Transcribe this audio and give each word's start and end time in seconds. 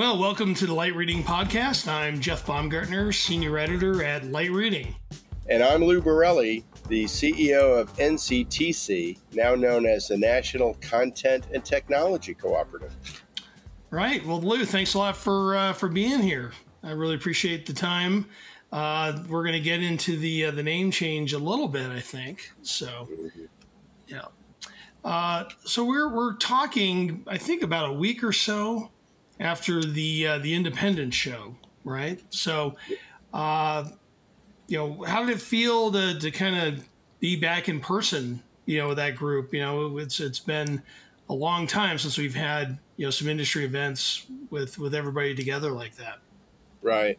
Well, 0.00 0.16
welcome 0.16 0.54
to 0.54 0.66
the 0.66 0.72
Light 0.72 0.96
Reading 0.96 1.22
Podcast. 1.22 1.86
I'm 1.86 2.20
Jeff 2.20 2.46
Baumgartner, 2.46 3.12
Senior 3.12 3.58
Editor 3.58 4.02
at 4.02 4.24
Light 4.24 4.50
Reading. 4.50 4.94
And 5.46 5.62
I'm 5.62 5.84
Lou 5.84 6.00
Borelli, 6.00 6.64
the 6.88 7.04
CEO 7.04 7.78
of 7.78 7.94
NCTC, 7.98 9.18
now 9.34 9.54
known 9.54 9.84
as 9.84 10.08
the 10.08 10.16
National 10.16 10.72
Content 10.80 11.48
and 11.52 11.62
Technology 11.62 12.32
Cooperative. 12.32 12.94
Right. 13.90 14.24
Well, 14.24 14.40
Lou, 14.40 14.64
thanks 14.64 14.94
a 14.94 14.98
lot 14.98 15.18
for 15.18 15.54
uh, 15.54 15.74
for 15.74 15.90
being 15.90 16.20
here. 16.20 16.52
I 16.82 16.92
really 16.92 17.14
appreciate 17.14 17.66
the 17.66 17.74
time. 17.74 18.24
Uh, 18.72 19.22
we're 19.28 19.42
going 19.42 19.52
to 19.52 19.60
get 19.60 19.82
into 19.82 20.16
the 20.16 20.46
uh, 20.46 20.50
the 20.52 20.62
name 20.62 20.90
change 20.90 21.34
a 21.34 21.38
little 21.38 21.68
bit, 21.68 21.90
I 21.90 22.00
think. 22.00 22.50
So, 22.62 23.06
yeah. 24.08 24.24
Uh, 25.04 25.44
so 25.66 25.84
we're 25.84 26.08
we're 26.08 26.36
talking, 26.36 27.22
I 27.26 27.36
think, 27.36 27.62
about 27.62 27.90
a 27.90 27.92
week 27.92 28.24
or 28.24 28.32
so 28.32 28.90
after 29.40 29.82
the 29.82 30.26
uh, 30.26 30.38
the 30.38 30.54
Independent 30.54 31.14
show, 31.14 31.56
right? 31.82 32.22
So, 32.28 32.76
uh, 33.32 33.88
you 34.68 34.78
know, 34.78 35.02
how 35.02 35.24
did 35.24 35.34
it 35.36 35.40
feel 35.40 35.90
to 35.90 36.18
to 36.18 36.30
kind 36.30 36.56
of 36.56 36.88
be 37.18 37.36
back 37.36 37.68
in 37.68 37.80
person? 37.80 38.42
You 38.66 38.78
know, 38.78 38.88
with 38.88 38.98
that 38.98 39.16
group. 39.16 39.52
You 39.52 39.60
know, 39.60 39.98
it's 39.98 40.20
it's 40.20 40.38
been 40.38 40.82
a 41.28 41.34
long 41.34 41.66
time 41.66 41.98
since 41.98 42.18
we've 42.18 42.34
had 42.34 42.78
you 42.96 43.06
know 43.06 43.10
some 43.10 43.28
industry 43.28 43.64
events 43.64 44.26
with 44.50 44.78
with 44.78 44.94
everybody 44.94 45.34
together 45.34 45.72
like 45.72 45.96
that. 45.96 46.18
Right. 46.82 47.18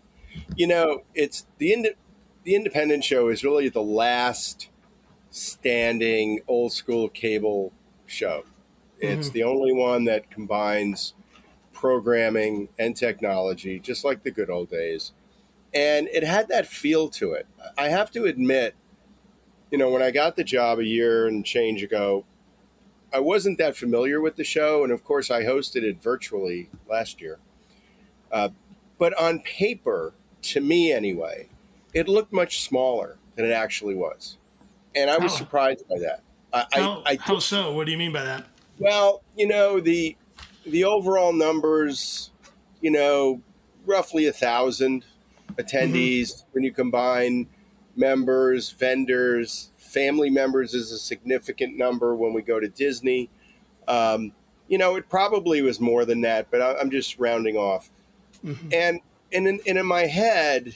You 0.55 0.67
know, 0.67 1.03
it's 1.13 1.45
the 1.57 1.73
ind- 1.73 1.95
the 2.43 2.55
Independent 2.55 3.03
show 3.03 3.27
is 3.29 3.43
really 3.43 3.67
the 3.67 3.81
last 3.81 4.69
standing 5.29 6.41
old 6.47 6.71
school 6.73 7.09
cable 7.09 7.73
show. 8.05 8.43
It's 8.99 9.27
mm-hmm. 9.27 9.33
the 9.33 9.43
only 9.43 9.73
one 9.73 10.05
that 10.05 10.29
combines 10.29 11.15
programming 11.81 12.69
and 12.77 12.95
technology, 12.95 13.79
just 13.79 14.05
like 14.05 14.21
the 14.21 14.29
good 14.29 14.51
old 14.51 14.69
days. 14.69 15.13
And 15.73 16.07
it 16.09 16.23
had 16.23 16.47
that 16.49 16.67
feel 16.67 17.09
to 17.09 17.31
it. 17.31 17.47
I 17.75 17.89
have 17.89 18.11
to 18.11 18.25
admit, 18.25 18.75
you 19.71 19.79
know, 19.79 19.89
when 19.89 20.03
I 20.03 20.11
got 20.11 20.35
the 20.35 20.43
job 20.43 20.77
a 20.77 20.85
year 20.85 21.25
and 21.25 21.43
change 21.43 21.81
ago, 21.81 22.23
I 23.11 23.19
wasn't 23.19 23.57
that 23.57 23.75
familiar 23.75 24.21
with 24.21 24.35
the 24.35 24.43
show. 24.43 24.83
And 24.83 24.93
of 24.93 25.03
course, 25.03 25.31
I 25.31 25.41
hosted 25.41 25.81
it 25.81 25.99
virtually 25.99 26.69
last 26.87 27.19
year. 27.19 27.39
Uh, 28.31 28.49
but 28.99 29.19
on 29.19 29.39
paper, 29.39 30.13
to 30.43 30.61
me 30.61 30.91
anyway, 30.91 31.49
it 31.95 32.07
looked 32.07 32.31
much 32.31 32.61
smaller 32.61 33.17
than 33.35 33.45
it 33.45 33.53
actually 33.53 33.95
was. 33.95 34.37
And 34.93 35.09
I 35.09 35.17
was 35.17 35.31
how, 35.31 35.37
surprised 35.39 35.87
by 35.89 35.97
that. 35.97 36.21
I, 36.53 36.65
how, 36.73 37.03
I, 37.07 37.13
I 37.13 37.17
how 37.19 37.39
so? 37.39 37.73
What 37.73 37.87
do 37.87 37.91
you 37.91 37.97
mean 37.97 38.13
by 38.13 38.23
that? 38.23 38.45
Well, 38.77 39.23
you 39.35 39.47
know, 39.47 39.79
the 39.79 40.15
the 40.65 40.83
overall 40.83 41.33
numbers, 41.33 42.31
you 42.81 42.91
know, 42.91 43.41
roughly 43.85 44.27
a 44.27 44.33
thousand 44.33 45.05
attendees 45.53 46.21
mm-hmm. 46.21 46.47
when 46.51 46.63
you 46.63 46.71
combine 46.71 47.47
members, 47.95 48.71
vendors, 48.71 49.71
family 49.77 50.29
members 50.29 50.73
is 50.73 50.91
a 50.91 50.97
significant 50.97 51.77
number 51.77 52.15
when 52.15 52.33
we 52.33 52.41
go 52.41 52.59
to 52.59 52.69
Disney. 52.69 53.29
Um, 53.87 54.31
you 54.67 54.77
know, 54.77 54.95
it 54.95 55.09
probably 55.09 55.61
was 55.61 55.79
more 55.79 56.05
than 56.05 56.21
that, 56.21 56.49
but 56.49 56.61
I, 56.61 56.79
am 56.79 56.91
just 56.91 57.19
rounding 57.19 57.57
off. 57.57 57.89
Mm-hmm. 58.45 58.69
And 58.71 58.99
and 59.33 59.47
in, 59.47 59.59
and 59.67 59.77
in 59.77 59.85
my 59.85 60.05
head, 60.05 60.75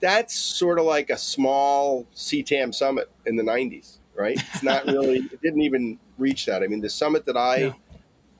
that's 0.00 0.34
sort 0.34 0.78
of 0.78 0.84
like 0.84 1.10
a 1.10 1.16
small 1.16 2.06
CTAM 2.14 2.74
summit 2.74 3.10
in 3.26 3.36
the 3.36 3.42
90s, 3.42 3.98
right? 4.14 4.42
It's 4.54 4.62
not 4.62 4.86
really, 4.86 5.18
it 5.32 5.42
didn't 5.42 5.60
even 5.62 5.98
reach 6.18 6.46
that. 6.46 6.62
I 6.62 6.66
mean, 6.66 6.80
the 6.80 6.88
summit 6.88 7.26
that 7.26 7.36
I 7.36 7.56
yeah 7.56 7.72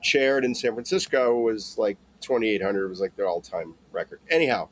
chaired 0.07 0.45
in 0.45 0.55
San 0.55 0.73
Francisco 0.73 1.37
was 1.37 1.77
like 1.77 1.97
2,800. 2.21 2.85
It 2.85 2.89
was 2.89 3.01
like 3.01 3.15
their 3.15 3.27
all 3.27 3.41
time 3.41 3.75
record. 3.91 4.19
Anyhow, 4.29 4.69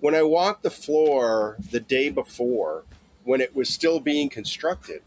when 0.00 0.14
I 0.14 0.22
walked 0.22 0.62
the 0.62 0.70
floor 0.70 1.56
the 1.70 1.80
day 1.80 2.10
before, 2.10 2.84
when 3.24 3.40
it 3.40 3.56
was 3.56 3.68
still 3.68 4.00
being 4.00 4.28
constructed, 4.28 5.02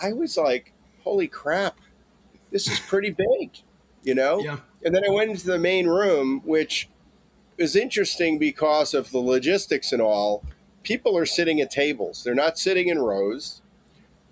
I 0.00 0.12
was 0.12 0.36
like, 0.36 0.72
holy 1.02 1.28
crap, 1.28 1.78
this 2.50 2.68
is 2.68 2.78
pretty 2.78 3.10
big, 3.10 3.50
you 4.02 4.14
know? 4.14 4.40
Yeah. 4.40 4.58
And 4.84 4.94
then 4.94 5.04
I 5.04 5.10
went 5.10 5.30
into 5.30 5.46
the 5.46 5.58
main 5.58 5.86
room, 5.88 6.40
which 6.44 6.88
is 7.56 7.74
interesting 7.74 8.38
because 8.38 8.94
of 8.94 9.10
the 9.10 9.18
logistics 9.18 9.92
and 9.92 10.00
all. 10.00 10.44
People 10.84 11.18
are 11.18 11.26
sitting 11.26 11.60
at 11.60 11.70
tables, 11.70 12.22
they're 12.22 12.34
not 12.34 12.58
sitting 12.58 12.88
in 12.88 12.98
rows. 12.98 13.62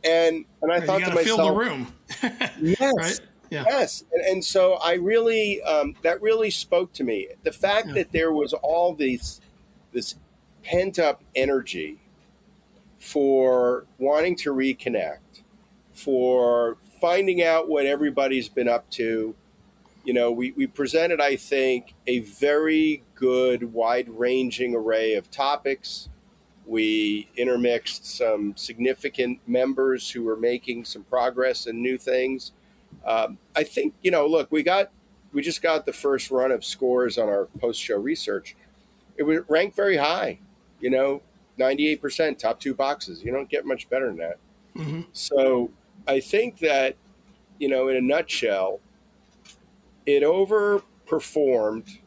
And 0.04 0.44
and 0.62 0.70
I 0.70 0.80
thought 0.80 1.00
to 1.00 1.08
myself, 1.08 1.24
fill 1.24 1.36
the 1.38 1.52
room. 1.52 1.92
yes. 2.62 2.92
Right? 2.96 3.20
Yeah. 3.50 3.64
Yes, 3.68 4.04
and, 4.12 4.24
and, 4.24 4.44
so 4.44 4.74
I 4.74 4.94
really 4.94 5.62
um, 5.62 5.94
that 6.02 6.20
really 6.20 6.50
spoke 6.50 6.92
to 6.94 7.04
me. 7.04 7.28
The 7.44 7.52
fact 7.52 7.88
yeah. 7.88 7.94
that 7.94 8.12
there 8.12 8.32
was 8.32 8.52
all 8.52 8.94
these 8.94 9.40
this 9.92 10.16
pent 10.62 10.98
up 10.98 11.22
energy 11.34 12.00
for 12.98 13.86
wanting 13.98 14.36
to 14.36 14.52
reconnect, 14.52 15.42
for 15.92 16.76
finding 17.00 17.42
out 17.42 17.68
what 17.68 17.86
everybody's 17.86 18.48
been 18.48 18.68
up 18.68 18.88
to. 18.90 19.34
You 20.04 20.14
know, 20.14 20.30
we, 20.30 20.52
we 20.52 20.66
presented, 20.66 21.20
I 21.20 21.36
think, 21.36 21.94
a 22.06 22.20
very 22.20 23.02
good, 23.14 23.72
wide 23.72 24.08
ranging 24.08 24.74
array 24.74 25.14
of 25.14 25.30
topics. 25.30 26.08
We 26.64 27.28
intermixed 27.36 28.06
some 28.06 28.56
significant 28.56 29.40
members 29.46 30.10
who 30.10 30.22
were 30.22 30.36
making 30.36 30.84
some 30.84 31.04
progress 31.04 31.66
and 31.66 31.80
new 31.80 31.98
things. 31.98 32.52
Um, 33.04 33.38
I 33.54 33.62
think 33.62 33.94
you 34.02 34.10
know. 34.10 34.26
Look, 34.26 34.50
we 34.50 34.62
got 34.62 34.90
we 35.32 35.42
just 35.42 35.62
got 35.62 35.86
the 35.86 35.92
first 35.92 36.30
run 36.30 36.50
of 36.50 36.64
scores 36.64 37.18
on 37.18 37.28
our 37.28 37.46
post 37.60 37.80
show 37.80 37.96
research. 37.96 38.56
It 39.16 39.22
was 39.22 39.40
ranked 39.48 39.76
very 39.76 39.96
high. 39.96 40.38
You 40.80 40.90
know, 40.90 41.22
ninety 41.56 41.88
eight 41.88 42.00
percent, 42.00 42.38
top 42.38 42.60
two 42.60 42.74
boxes. 42.74 43.22
You 43.22 43.32
don't 43.32 43.48
get 43.48 43.64
much 43.64 43.88
better 43.88 44.06
than 44.08 44.16
that. 44.18 44.38
Mm-hmm. 44.76 45.02
So 45.12 45.70
I 46.06 46.20
think 46.20 46.58
that 46.58 46.96
you 47.58 47.68
know, 47.68 47.88
in 47.88 47.96
a 47.96 48.00
nutshell, 48.00 48.80
it 50.04 50.22
overperformed. 50.22 51.98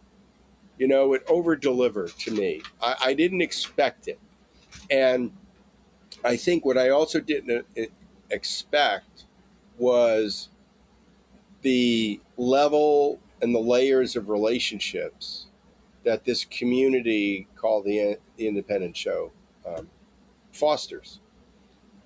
You 0.77 0.87
know, 0.87 1.13
it 1.13 1.23
over 1.27 1.55
delivered 1.55 2.11
to 2.19 2.31
me. 2.31 2.61
I, 2.81 2.95
I 3.01 3.13
didn't 3.13 3.41
expect 3.41 4.07
it, 4.07 4.19
and 4.89 5.31
I 6.23 6.37
think 6.37 6.65
what 6.65 6.77
I 6.77 6.89
also 6.89 7.19
didn't 7.19 7.65
uh, 7.77 7.81
expect 8.29 9.25
was 9.77 10.49
the 11.61 12.19
level 12.37 13.19
and 13.41 13.53
the 13.53 13.59
layers 13.59 14.15
of 14.15 14.29
relationships 14.29 15.47
that 16.03 16.25
this 16.25 16.45
community 16.45 17.47
called 17.55 17.85
the, 17.85 18.17
the 18.37 18.47
Independent 18.47 18.95
Show 18.95 19.31
um, 19.65 19.89
fosters. 20.51 21.19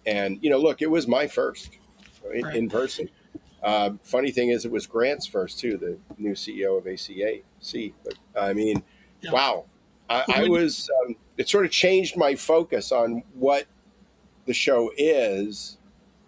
And, 0.06 0.40
you 0.42 0.50
know, 0.50 0.58
look, 0.58 0.82
it 0.82 0.90
was 0.90 1.08
my 1.08 1.28
first 1.28 1.78
right, 2.26 2.44
right. 2.44 2.56
in 2.56 2.70
person. 2.70 3.10
Uh, 3.62 3.92
funny 4.04 4.32
thing 4.32 4.50
is, 4.50 4.66
it 4.66 4.72
was 4.72 4.86
Grant's 4.86 5.26
first, 5.26 5.60
too, 5.60 5.78
the 5.78 5.98
new 6.18 6.34
CEO 6.34 6.78
of 6.78 6.84
ACAC. 6.84 7.94
But 8.04 8.16
I 8.40 8.54
mean, 8.54 8.84
yeah. 9.22 9.32
wow. 9.32 9.66
I, 10.10 10.24
I 10.36 10.48
was, 10.50 10.90
um, 11.06 11.16
it 11.38 11.48
sort 11.48 11.66
of 11.66 11.72
changed 11.72 12.18
my 12.18 12.36
focus 12.36 12.92
on 12.92 13.24
what 13.34 13.66
the 14.46 14.54
show 14.54 14.92
is 14.98 15.78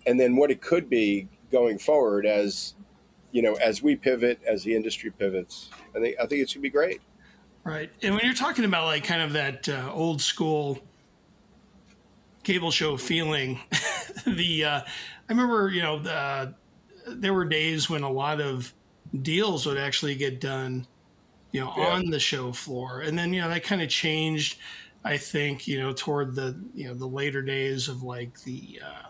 and 0.07 0.19
then 0.19 0.37
what 0.37 0.49
it 0.49 0.61
could 0.61 0.89
be 0.89 1.27
going 1.51 1.77
forward 1.77 2.25
as 2.25 2.75
you 3.35 3.41
know, 3.41 3.55
as 3.55 3.83
we 3.83 3.97
pivot, 3.97 4.39
as 4.47 4.63
the 4.63 4.73
industry 4.73 5.11
pivots, 5.11 5.69
I 5.93 5.99
think 5.99 6.15
I 6.21 6.25
think 6.25 6.41
it's 6.41 6.53
gonna 6.53 6.61
be 6.61 6.69
great. 6.69 7.01
Right, 7.65 7.91
and 8.01 8.15
when 8.15 8.23
you're 8.23 8.33
talking 8.33 8.63
about 8.63 8.85
like 8.85 9.03
kind 9.03 9.21
of 9.21 9.33
that 9.33 9.67
uh, 9.67 9.91
old 9.91 10.21
school 10.21 10.79
cable 12.43 12.71
show 12.71 12.95
feeling, 12.95 13.59
the 14.25 14.63
uh, 14.63 14.79
I 14.79 14.87
remember 15.27 15.67
you 15.67 15.81
know 15.81 15.99
the, 15.99 16.55
there 17.07 17.33
were 17.33 17.43
days 17.43 17.89
when 17.89 18.03
a 18.03 18.09
lot 18.09 18.39
of 18.39 18.73
deals 19.21 19.65
would 19.65 19.77
actually 19.77 20.15
get 20.15 20.39
done, 20.39 20.87
you 21.51 21.59
know, 21.59 21.73
yeah. 21.75 21.87
on 21.87 22.09
the 22.09 22.21
show 22.21 22.53
floor, 22.53 23.01
and 23.01 23.19
then 23.19 23.33
you 23.33 23.41
know 23.41 23.49
that 23.49 23.65
kind 23.65 23.81
of 23.81 23.89
changed. 23.89 24.59
I 25.03 25.17
think 25.17 25.67
you 25.67 25.81
know 25.81 25.91
toward 25.91 26.35
the 26.35 26.57
you 26.73 26.87
know 26.87 26.93
the 26.93 27.05
later 27.05 27.41
days 27.41 27.89
of 27.89 28.01
like 28.01 28.41
the 28.43 28.79
uh, 28.81 29.09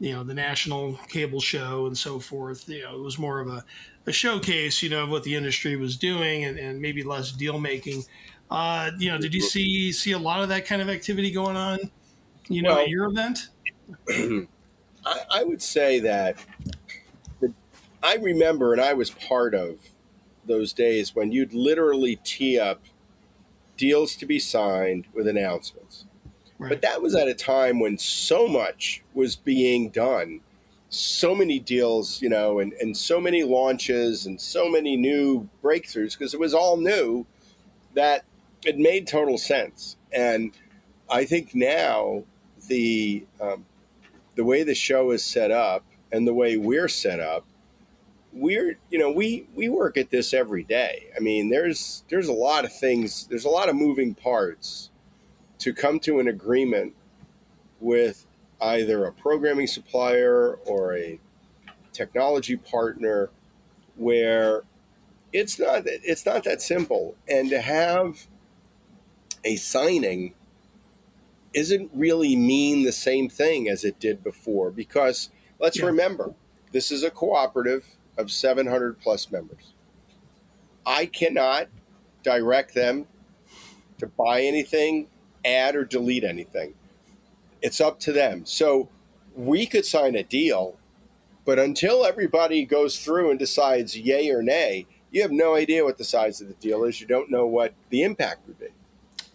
you 0.00 0.12
know 0.12 0.24
the 0.24 0.34
national 0.34 0.94
cable 1.08 1.40
show 1.40 1.86
and 1.86 1.96
so 1.96 2.18
forth. 2.18 2.68
You 2.68 2.82
know, 2.82 2.96
it 2.96 3.02
was 3.02 3.18
more 3.18 3.38
of 3.38 3.48
a, 3.48 3.64
a 4.06 4.12
showcase, 4.12 4.82
you 4.82 4.88
know, 4.88 5.04
of 5.04 5.10
what 5.10 5.22
the 5.22 5.36
industry 5.36 5.76
was 5.76 5.96
doing 5.96 6.44
and, 6.44 6.58
and 6.58 6.80
maybe 6.80 7.02
less 7.04 7.30
deal 7.30 7.60
making. 7.60 8.02
Uh, 8.50 8.90
you 8.98 9.10
know, 9.10 9.18
did 9.18 9.34
you 9.34 9.42
see 9.42 9.92
see 9.92 10.12
a 10.12 10.18
lot 10.18 10.42
of 10.42 10.48
that 10.48 10.64
kind 10.64 10.82
of 10.82 10.88
activity 10.88 11.30
going 11.30 11.56
on? 11.56 11.78
You 12.48 12.62
know, 12.62 12.70
well, 12.70 12.80
at 12.80 12.88
your 12.88 13.06
event. 13.06 13.48
I, 15.04 15.20
I 15.30 15.44
would 15.44 15.62
say 15.62 16.00
that 16.00 16.36
the, 17.40 17.52
I 18.02 18.16
remember, 18.16 18.72
and 18.72 18.80
I 18.80 18.94
was 18.94 19.10
part 19.10 19.54
of 19.54 19.78
those 20.46 20.72
days 20.72 21.14
when 21.14 21.30
you'd 21.30 21.52
literally 21.52 22.16
tee 22.24 22.58
up 22.58 22.82
deals 23.76 24.16
to 24.16 24.26
be 24.26 24.38
signed 24.38 25.06
with 25.12 25.28
announcements 25.28 26.06
Right. 26.60 26.68
But 26.68 26.82
that 26.82 27.00
was 27.00 27.14
at 27.14 27.26
a 27.26 27.34
time 27.34 27.80
when 27.80 27.96
so 27.96 28.46
much 28.46 29.02
was 29.14 29.34
being 29.34 29.88
done 29.88 30.40
so 30.90 31.34
many 31.34 31.58
deals, 31.60 32.20
you 32.20 32.28
know, 32.28 32.58
and, 32.58 32.72
and 32.74 32.96
so 32.96 33.20
many 33.20 33.44
launches 33.44 34.26
and 34.26 34.40
so 34.40 34.68
many 34.68 34.96
new 34.96 35.48
breakthroughs 35.62 36.18
because 36.18 36.34
it 36.34 36.40
was 36.40 36.52
all 36.52 36.76
new 36.76 37.24
that 37.94 38.24
it 38.66 38.76
made 38.76 39.06
total 39.06 39.38
sense. 39.38 39.96
And 40.12 40.52
I 41.08 41.24
think 41.24 41.54
now 41.54 42.24
the 42.66 43.24
um, 43.40 43.64
the 44.34 44.44
way 44.44 44.64
the 44.64 44.74
show 44.74 45.12
is 45.12 45.24
set 45.24 45.50
up 45.50 45.84
and 46.12 46.26
the 46.26 46.34
way 46.34 46.56
we're 46.56 46.88
set 46.88 47.20
up, 47.20 47.44
we're 48.32 48.76
you 48.90 48.98
know 48.98 49.12
we 49.12 49.46
we 49.54 49.68
work 49.68 49.96
at 49.96 50.10
this 50.10 50.34
every 50.34 50.64
day. 50.64 51.06
I 51.16 51.20
mean, 51.20 51.50
there's 51.50 52.02
there's 52.10 52.28
a 52.28 52.32
lot 52.32 52.64
of 52.64 52.76
things, 52.76 53.28
there's 53.28 53.44
a 53.44 53.48
lot 53.48 53.68
of 53.68 53.76
moving 53.76 54.14
parts 54.14 54.89
to 55.60 55.72
come 55.72 56.00
to 56.00 56.18
an 56.18 56.28
agreement 56.28 56.94
with 57.80 58.26
either 58.60 59.06
a 59.06 59.12
programming 59.12 59.66
supplier 59.66 60.54
or 60.66 60.96
a 60.96 61.18
technology 61.92 62.56
partner 62.56 63.30
where 63.96 64.62
it's 65.32 65.58
not 65.58 65.82
it's 65.86 66.26
not 66.26 66.44
that 66.44 66.60
simple 66.60 67.14
and 67.28 67.50
to 67.50 67.60
have 67.60 68.26
a 69.44 69.56
signing 69.56 70.34
isn't 71.52 71.90
really 71.94 72.36
mean 72.36 72.84
the 72.84 72.92
same 72.92 73.28
thing 73.28 73.68
as 73.68 73.84
it 73.84 73.98
did 73.98 74.22
before 74.22 74.70
because 74.70 75.30
let's 75.58 75.78
yeah. 75.78 75.86
remember 75.86 76.34
this 76.72 76.90
is 76.90 77.02
a 77.02 77.10
cooperative 77.10 77.84
of 78.16 78.30
700 78.30 79.00
plus 79.00 79.30
members 79.30 79.72
i 80.86 81.06
cannot 81.06 81.68
direct 82.22 82.74
them 82.74 83.06
to 83.98 84.06
buy 84.06 84.42
anything 84.42 85.08
add 85.44 85.76
or 85.76 85.84
delete 85.84 86.24
anything 86.24 86.74
it's 87.62 87.80
up 87.80 88.00
to 88.00 88.12
them. 88.12 88.44
So 88.44 88.88
we 89.34 89.66
could 89.66 89.84
sign 89.84 90.14
a 90.14 90.22
deal, 90.22 90.76
but 91.44 91.58
until 91.58 92.04
everybody 92.04 92.64
goes 92.64 92.98
through 92.98 93.30
and 93.30 93.38
decides 93.38 93.96
yay 93.96 94.30
or 94.30 94.42
nay, 94.42 94.86
you 95.10 95.22
have 95.22 95.32
no 95.32 95.54
idea 95.54 95.84
what 95.84 95.98
the 95.98 96.04
size 96.04 96.40
of 96.40 96.48
the 96.48 96.54
deal 96.54 96.84
is. 96.84 97.00
You 97.00 97.06
don't 97.06 97.30
know 97.30 97.46
what 97.46 97.74
the 97.90 98.02
impact 98.02 98.46
would 98.46 98.58
be. 98.58 98.68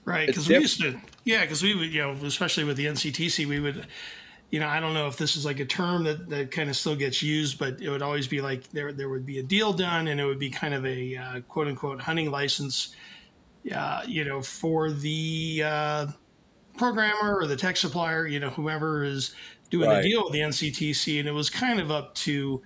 Right, 0.05 0.27
because 0.27 0.47
we 0.47 0.55
used 0.55 0.79
to, 0.81 0.99
yeah, 1.23 1.41
because 1.41 1.63
we 1.63 1.75
would, 1.75 1.91
you 1.91 2.01
know, 2.01 2.11
especially 2.23 2.63
with 2.63 2.77
the 2.77 2.85
NCTC, 2.85 3.47
we 3.47 3.59
would, 3.59 3.87
you 4.51 4.59
know, 4.59 4.67
I 4.67 4.79
don't 4.79 4.93
know 4.93 5.07
if 5.07 5.17
this 5.17 5.35
is 5.35 5.45
like 5.45 5.59
a 5.59 5.65
term 5.65 6.03
that, 6.03 6.29
that 6.29 6.51
kind 6.51 6.69
of 6.69 6.75
still 6.75 6.95
gets 6.95 7.23
used, 7.23 7.57
but 7.57 7.81
it 7.81 7.89
would 7.89 8.03
always 8.03 8.27
be 8.27 8.39
like 8.39 8.69
there 8.69 8.93
there 8.93 9.09
would 9.09 9.25
be 9.25 9.39
a 9.39 9.43
deal 9.43 9.73
done, 9.73 10.07
and 10.07 10.21
it 10.21 10.25
would 10.25 10.37
be 10.37 10.51
kind 10.51 10.75
of 10.75 10.85
a 10.85 11.17
uh, 11.17 11.39
quote 11.41 11.67
unquote 11.67 12.01
hunting 12.01 12.29
license, 12.29 12.95
uh, 13.73 14.01
you 14.07 14.23
know, 14.25 14.41
for 14.41 14.91
the 14.91 15.63
uh, 15.65 16.07
programmer 16.77 17.35
or 17.35 17.47
the 17.47 17.55
tech 17.55 17.77
supplier, 17.77 18.27
you 18.27 18.39
know, 18.39 18.49
whoever 18.49 19.03
is 19.03 19.33
doing 19.69 19.89
right. 19.89 20.01
the 20.01 20.09
deal 20.09 20.23
with 20.23 20.33
the 20.33 20.39
NCTC, 20.39 21.19
and 21.19 21.27
it 21.27 21.31
was 21.31 21.49
kind 21.49 21.79
of 21.79 21.91
up 21.91 22.13
to 22.15 22.61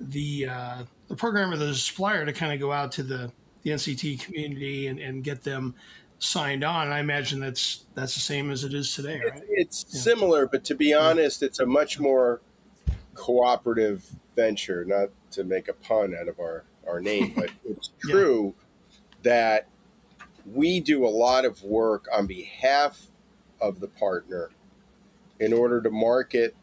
the 0.00 0.46
uh, 0.46 0.82
the 1.08 1.16
programmer, 1.16 1.56
the 1.56 1.74
supplier, 1.74 2.24
to 2.26 2.32
kind 2.32 2.52
of 2.52 2.60
go 2.60 2.72
out 2.72 2.92
to 2.92 3.02
the 3.02 3.30
the 3.62 3.70
NCT 3.70 4.20
community 4.20 4.86
and, 4.86 4.98
and 4.98 5.24
get 5.24 5.42
them 5.42 5.74
signed 6.18 6.64
on. 6.64 6.84
And 6.86 6.94
I 6.94 7.00
imagine 7.00 7.40
that's 7.40 7.86
that's 7.94 8.14
the 8.14 8.20
same 8.20 8.50
as 8.50 8.64
it 8.64 8.74
is 8.74 8.94
today, 8.94 9.20
right? 9.28 9.42
It's 9.48 9.86
yeah. 9.88 10.00
similar, 10.00 10.46
but 10.46 10.64
to 10.64 10.74
be 10.74 10.94
honest, 10.94 11.42
it's 11.42 11.60
a 11.60 11.66
much 11.66 11.98
more 11.98 12.42
cooperative 13.14 14.04
venture. 14.34 14.84
Not 14.84 15.08
to 15.32 15.44
make 15.44 15.68
a 15.68 15.72
pun 15.72 16.14
out 16.14 16.28
of 16.28 16.38
our 16.38 16.64
our 16.86 17.00
name, 17.00 17.32
but 17.34 17.50
it's 17.64 17.90
true 18.00 18.54
yeah. 18.54 18.96
that 19.22 19.68
we 20.52 20.80
do 20.80 21.04
a 21.04 21.08
lot 21.08 21.44
of 21.44 21.62
work 21.62 22.06
on 22.12 22.26
behalf 22.26 23.06
of 23.60 23.80
the 23.80 23.88
partner 23.88 24.50
in 25.40 25.52
order 25.52 25.80
to 25.82 25.90
market 25.90 26.54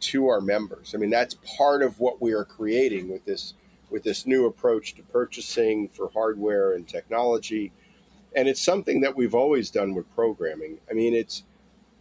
to 0.00 0.28
our 0.28 0.40
members. 0.40 0.94
I 0.94 0.98
mean, 0.98 1.10
that's 1.10 1.36
part 1.56 1.82
of 1.82 2.00
what 2.00 2.20
we 2.20 2.32
are 2.32 2.44
creating 2.44 3.08
with 3.08 3.24
this 3.24 3.54
with 3.90 4.02
this 4.02 4.26
new 4.26 4.46
approach 4.46 4.94
to 4.94 5.02
purchasing 5.02 5.88
for 5.88 6.10
hardware 6.12 6.72
and 6.72 6.88
technology. 6.88 7.70
And 8.34 8.48
it's 8.48 8.62
something 8.62 9.02
that 9.02 9.14
we've 9.14 9.34
always 9.34 9.70
done 9.70 9.94
with 9.94 10.12
programming. 10.14 10.78
I 10.90 10.94
mean, 10.94 11.14
it's 11.14 11.44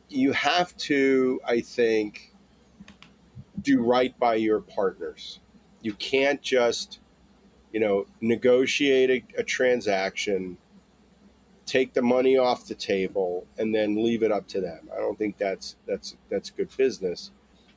you 0.09 0.31
have 0.31 0.75
to, 0.77 1.39
I 1.45 1.61
think, 1.61 2.33
do 3.61 3.83
right 3.83 4.17
by 4.17 4.35
your 4.35 4.59
partners. 4.59 5.39
You 5.81 5.93
can't 5.93 6.41
just, 6.41 6.99
you 7.71 7.79
know, 7.79 8.07
negotiate 8.21 9.09
a, 9.09 9.41
a 9.41 9.43
transaction 9.43 10.57
take 11.65 11.93
the 11.93 12.01
money 12.01 12.37
off 12.37 12.67
the 12.67 12.75
table 12.75 13.45
and 13.57 13.73
then 13.73 14.03
leave 14.03 14.23
it 14.23 14.31
up 14.31 14.47
to 14.49 14.61
them. 14.61 14.89
I 14.93 14.97
don't 14.97 15.17
think 15.17 15.37
that's 15.37 15.75
that's 15.87 16.15
that's 16.29 16.49
good 16.49 16.69
business. 16.75 17.31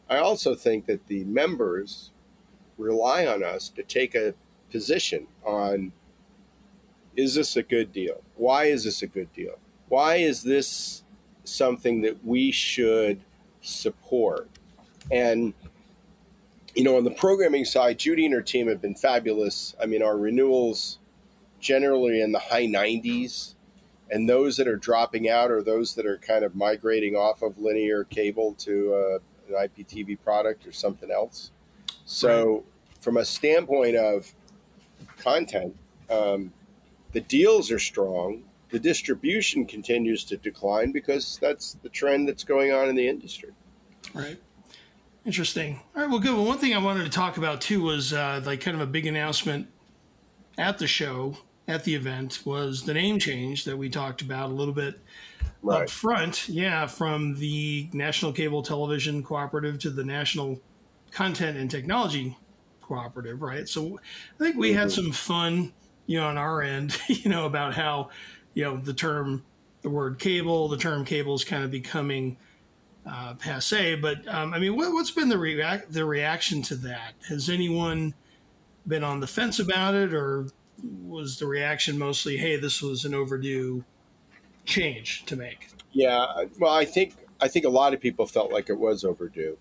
I 0.08 0.18
also 0.18 0.54
think 0.54 0.86
that 0.86 1.06
the 1.06 1.24
members 1.24 2.10
rely 2.78 3.26
on 3.26 3.42
us 3.42 3.68
to 3.70 3.82
take 3.82 4.14
a 4.14 4.34
position 4.70 5.26
on 5.44 5.92
is 7.16 7.34
this 7.34 7.56
a 7.56 7.62
good 7.62 7.92
deal? 7.92 8.22
Why 8.36 8.64
is 8.64 8.84
this 8.84 9.02
a 9.02 9.06
good 9.06 9.32
deal? 9.32 9.58
Why 9.88 10.16
is 10.16 10.42
this 10.42 11.02
something 11.44 12.02
that 12.02 12.24
we 12.24 12.50
should 12.50 13.20
support? 13.62 14.48
And 15.10 15.54
you 16.74 16.84
know, 16.84 16.98
on 16.98 17.04
the 17.04 17.10
programming 17.10 17.64
side, 17.64 17.98
Judy 17.98 18.26
and 18.26 18.34
her 18.34 18.42
team 18.42 18.68
have 18.68 18.82
been 18.82 18.94
fabulous. 18.94 19.74
I 19.82 19.86
mean, 19.86 20.02
our 20.02 20.18
renewals 20.18 20.98
generally 21.58 22.20
in 22.20 22.32
the 22.32 22.38
high 22.38 22.66
90s 22.66 23.55
and 24.10 24.28
those 24.28 24.56
that 24.56 24.68
are 24.68 24.76
dropping 24.76 25.28
out 25.28 25.50
are 25.50 25.62
those 25.62 25.94
that 25.94 26.06
are 26.06 26.18
kind 26.18 26.44
of 26.44 26.54
migrating 26.54 27.16
off 27.16 27.42
of 27.42 27.58
linear 27.58 28.04
cable 28.04 28.54
to 28.54 28.94
uh, 28.94 29.18
an 29.48 29.68
IPTV 29.68 30.18
product 30.22 30.66
or 30.66 30.72
something 30.72 31.10
else. 31.10 31.50
So, 32.04 32.54
right. 32.54 32.62
from 33.00 33.16
a 33.16 33.24
standpoint 33.24 33.96
of 33.96 34.32
content, 35.18 35.76
um, 36.08 36.52
the 37.12 37.20
deals 37.20 37.70
are 37.70 37.78
strong. 37.78 38.42
The 38.70 38.78
distribution 38.78 39.64
continues 39.64 40.24
to 40.24 40.36
decline 40.36 40.92
because 40.92 41.38
that's 41.40 41.74
the 41.82 41.88
trend 41.88 42.28
that's 42.28 42.44
going 42.44 42.72
on 42.72 42.88
in 42.88 42.94
the 42.94 43.08
industry. 43.08 43.50
Right. 44.14 44.38
Interesting. 45.24 45.80
All 45.94 46.02
right. 46.02 46.10
Well, 46.10 46.20
good. 46.20 46.34
Well, 46.34 46.44
one 46.44 46.58
thing 46.58 46.74
I 46.74 46.78
wanted 46.78 47.04
to 47.04 47.10
talk 47.10 47.36
about 47.36 47.60
too 47.60 47.82
was 47.82 48.12
uh, 48.12 48.40
like 48.44 48.60
kind 48.60 48.76
of 48.76 48.80
a 48.80 48.86
big 48.86 49.06
announcement 49.06 49.66
at 50.58 50.78
the 50.78 50.86
show 50.86 51.36
at 51.68 51.84
the 51.84 51.94
event 51.94 52.42
was 52.44 52.82
the 52.82 52.94
name 52.94 53.18
change 53.18 53.64
that 53.64 53.76
we 53.76 53.88
talked 53.88 54.22
about 54.22 54.50
a 54.50 54.54
little 54.54 54.74
bit 54.74 55.00
right. 55.62 55.82
up 55.82 55.90
front. 55.90 56.48
Yeah, 56.48 56.86
from 56.86 57.34
the 57.34 57.88
National 57.92 58.32
Cable 58.32 58.62
Television 58.62 59.22
Cooperative 59.22 59.78
to 59.80 59.90
the 59.90 60.04
National 60.04 60.60
Content 61.10 61.56
and 61.58 61.70
Technology 61.70 62.36
Cooperative, 62.80 63.42
right? 63.42 63.68
So 63.68 63.98
I 63.98 64.38
think 64.38 64.56
we 64.56 64.70
mm-hmm. 64.70 64.78
had 64.78 64.92
some 64.92 65.10
fun, 65.10 65.72
you 66.06 66.20
know, 66.20 66.26
on 66.26 66.38
our 66.38 66.62
end, 66.62 66.98
you 67.08 67.30
know, 67.30 67.46
about 67.46 67.74
how, 67.74 68.10
you 68.54 68.64
know, 68.64 68.76
the 68.76 68.94
term, 68.94 69.44
the 69.82 69.90
word 69.90 70.18
cable, 70.18 70.68
the 70.68 70.76
term 70.76 71.04
cable 71.04 71.34
is 71.34 71.44
kind 71.44 71.64
of 71.64 71.70
becoming 71.70 72.36
uh, 73.06 73.34
passe. 73.34 73.96
But 73.96 74.26
um, 74.28 74.54
I 74.54 74.58
mean, 74.58 74.76
what, 74.76 74.90
has 74.98 75.10
been 75.10 75.28
the 75.28 75.38
react 75.38 75.92
the 75.92 76.04
reaction 76.04 76.62
to 76.62 76.76
that? 76.76 77.14
Has 77.28 77.48
anyone 77.48 78.14
been 78.86 79.04
on 79.04 79.20
the 79.20 79.26
fence 79.26 79.58
about 79.58 79.94
it, 79.94 80.14
or 80.14 80.46
was 80.82 81.38
the 81.38 81.46
reaction 81.46 81.98
mostly, 81.98 82.36
"Hey, 82.36 82.56
this 82.56 82.82
was 82.82 83.04
an 83.04 83.14
overdue 83.14 83.84
change 84.64 85.24
to 85.26 85.36
make"? 85.36 85.68
Yeah, 85.92 86.26
well, 86.58 86.72
I 86.72 86.84
think 86.84 87.14
I 87.40 87.48
think 87.48 87.64
a 87.64 87.70
lot 87.70 87.94
of 87.94 88.00
people 88.00 88.26
felt 88.26 88.52
like 88.52 88.68
it 88.68 88.78
was 88.78 89.04
overdue. 89.04 89.58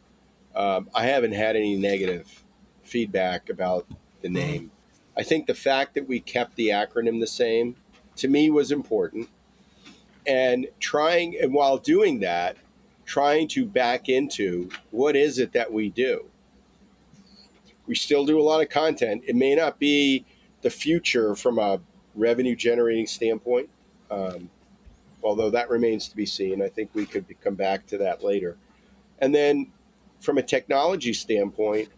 Um, 0.56 0.90
I 0.94 1.06
haven't 1.06 1.34
had 1.34 1.56
any 1.56 1.76
negative 1.76 2.44
feedback 2.84 3.50
about 3.50 3.88
the 4.22 4.28
mm-hmm. 4.28 4.34
name. 4.34 4.72
I 5.18 5.24
think 5.24 5.48
the 5.48 5.54
fact 5.54 5.94
that 5.96 6.08
we 6.08 6.20
kept 6.20 6.56
the 6.56 6.70
acronym 6.70 7.20
the 7.20 7.28
same 7.28 7.76
to 8.18 8.28
me 8.28 8.50
was 8.50 8.72
important, 8.72 9.30
and 10.26 10.68
trying 10.80 11.38
and 11.42 11.54
while 11.54 11.78
doing 11.78 12.20
that, 12.20 12.58
trying 13.06 13.48
to 13.50 13.66
back 13.66 14.10
into 14.10 14.70
what 14.92 15.16
is 15.16 15.40
it 15.40 15.54
that 15.54 15.72
we 15.72 15.90
do. 15.90 16.26
We 17.88 17.96
still 17.96 18.26
do 18.26 18.40
a 18.40 18.42
lot 18.42 18.62
of 18.62 18.70
content. 18.70 19.24
It 19.28 19.36
may 19.36 19.54
not 19.54 19.78
be 19.78 20.26
the 20.66 20.72
future 20.72 21.36
from 21.36 21.60
a 21.60 21.80
revenue 22.16 22.56
generating 22.56 23.06
standpoint. 23.06 23.70
Um, 24.10 24.50
although 25.24 25.52
that 25.52 25.70
remains 25.70 26.10
to 26.10 26.16
be 26.16 26.26
seen. 26.26 26.60
I 26.64 26.70
think 26.70 26.90
we 26.96 27.06
could 27.06 27.26
come 27.40 27.54
back 27.54 27.86
to 27.88 28.00
that 28.00 28.24
later. 28.24 28.58
And 29.20 29.34
then 29.34 29.68
from 30.20 30.40
a 30.40 30.42
technology 30.42 31.14
standpoint, 31.14 31.90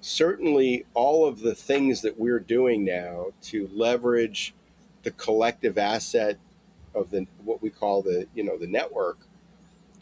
certainly 0.00 0.86
all 0.94 1.26
of 1.26 1.40
the 1.40 1.54
things 1.54 2.00
that 2.00 2.18
we're 2.18 2.40
doing 2.40 2.86
now 2.86 3.26
to 3.42 3.68
leverage 3.74 4.54
the 5.02 5.10
collective 5.10 5.76
asset 5.76 6.38
of 6.94 7.10
the 7.10 7.26
what 7.44 7.60
we 7.60 7.68
call 7.68 8.00
the 8.00 8.26
you 8.34 8.42
know 8.42 8.56
the 8.56 8.66
network 8.66 9.18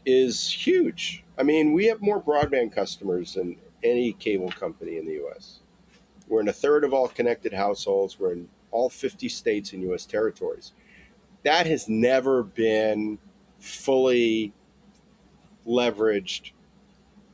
is 0.07 0.49
huge. 0.49 1.25
I 1.37 1.43
mean, 1.43 1.73
we 1.73 1.87
have 1.87 2.01
more 2.01 2.23
broadband 2.23 2.73
customers 2.73 3.35
than 3.35 3.57
any 3.83 4.13
cable 4.13 4.51
company 4.51 4.99
in 4.99 5.07
the 5.07 5.21
US. 5.27 5.59
We're 6.29 6.41
in 6.41 6.49
a 6.49 6.53
third 6.53 6.85
of 6.85 6.93
all 6.93 7.09
connected 7.09 7.53
households. 7.53 8.19
We're 8.19 8.33
in 8.33 8.49
all 8.71 8.91
50 8.91 9.29
states 9.29 9.73
and 9.73 9.83
U.S. 9.85 10.05
territories. 10.05 10.73
That 11.45 11.67
has 11.67 11.89
never 11.89 12.43
been 12.43 13.19
fully 13.59 14.53
leveraged 15.67 16.53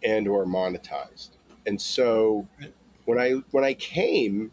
and 0.02 0.28
or 0.28 0.44
monetized. 0.44 1.30
And 1.66 1.80
so 1.80 2.46
when 3.04 3.18
I 3.18 3.42
when 3.50 3.64
I 3.64 3.74
came, 3.74 4.52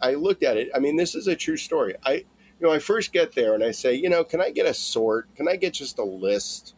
I 0.00 0.14
looked 0.14 0.44
at 0.44 0.56
it. 0.56 0.68
I 0.74 0.78
mean, 0.78 0.96
this 0.96 1.14
is 1.14 1.26
a 1.26 1.36
true 1.36 1.56
story. 1.56 1.94
I 2.04 2.24
you 2.60 2.66
know, 2.66 2.72
I 2.72 2.78
first 2.78 3.12
get 3.12 3.34
there 3.34 3.54
and 3.54 3.62
I 3.62 3.70
say, 3.70 3.94
you 3.94 4.08
know, 4.08 4.24
can 4.24 4.40
I 4.40 4.50
get 4.50 4.66
a 4.66 4.74
sort? 4.74 5.34
Can 5.36 5.48
I 5.48 5.56
get 5.56 5.74
just 5.74 5.98
a 5.98 6.04
list 6.04 6.74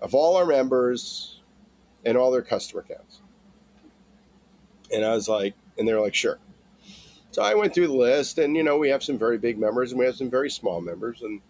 of 0.00 0.14
all 0.14 0.36
our 0.36 0.46
members 0.46 1.40
and 2.04 2.18
all 2.18 2.30
their 2.30 2.42
customer 2.42 2.82
accounts? 2.82 3.22
And 4.92 5.04
I 5.04 5.14
was 5.14 5.28
like, 5.28 5.54
and 5.78 5.86
they're 5.86 6.00
like, 6.00 6.14
sure. 6.14 6.38
So 7.30 7.42
I 7.42 7.54
went 7.54 7.74
through 7.74 7.88
the 7.88 7.94
list, 7.94 8.38
and 8.38 8.56
you 8.56 8.62
know, 8.62 8.78
we 8.78 8.88
have 8.88 9.02
some 9.02 9.18
very 9.18 9.38
big 9.38 9.58
members 9.58 9.92
and 9.92 9.98
we 9.98 10.06
have 10.06 10.16
some 10.16 10.30
very 10.30 10.50
small 10.50 10.80
members. 10.80 11.22
And 11.22 11.40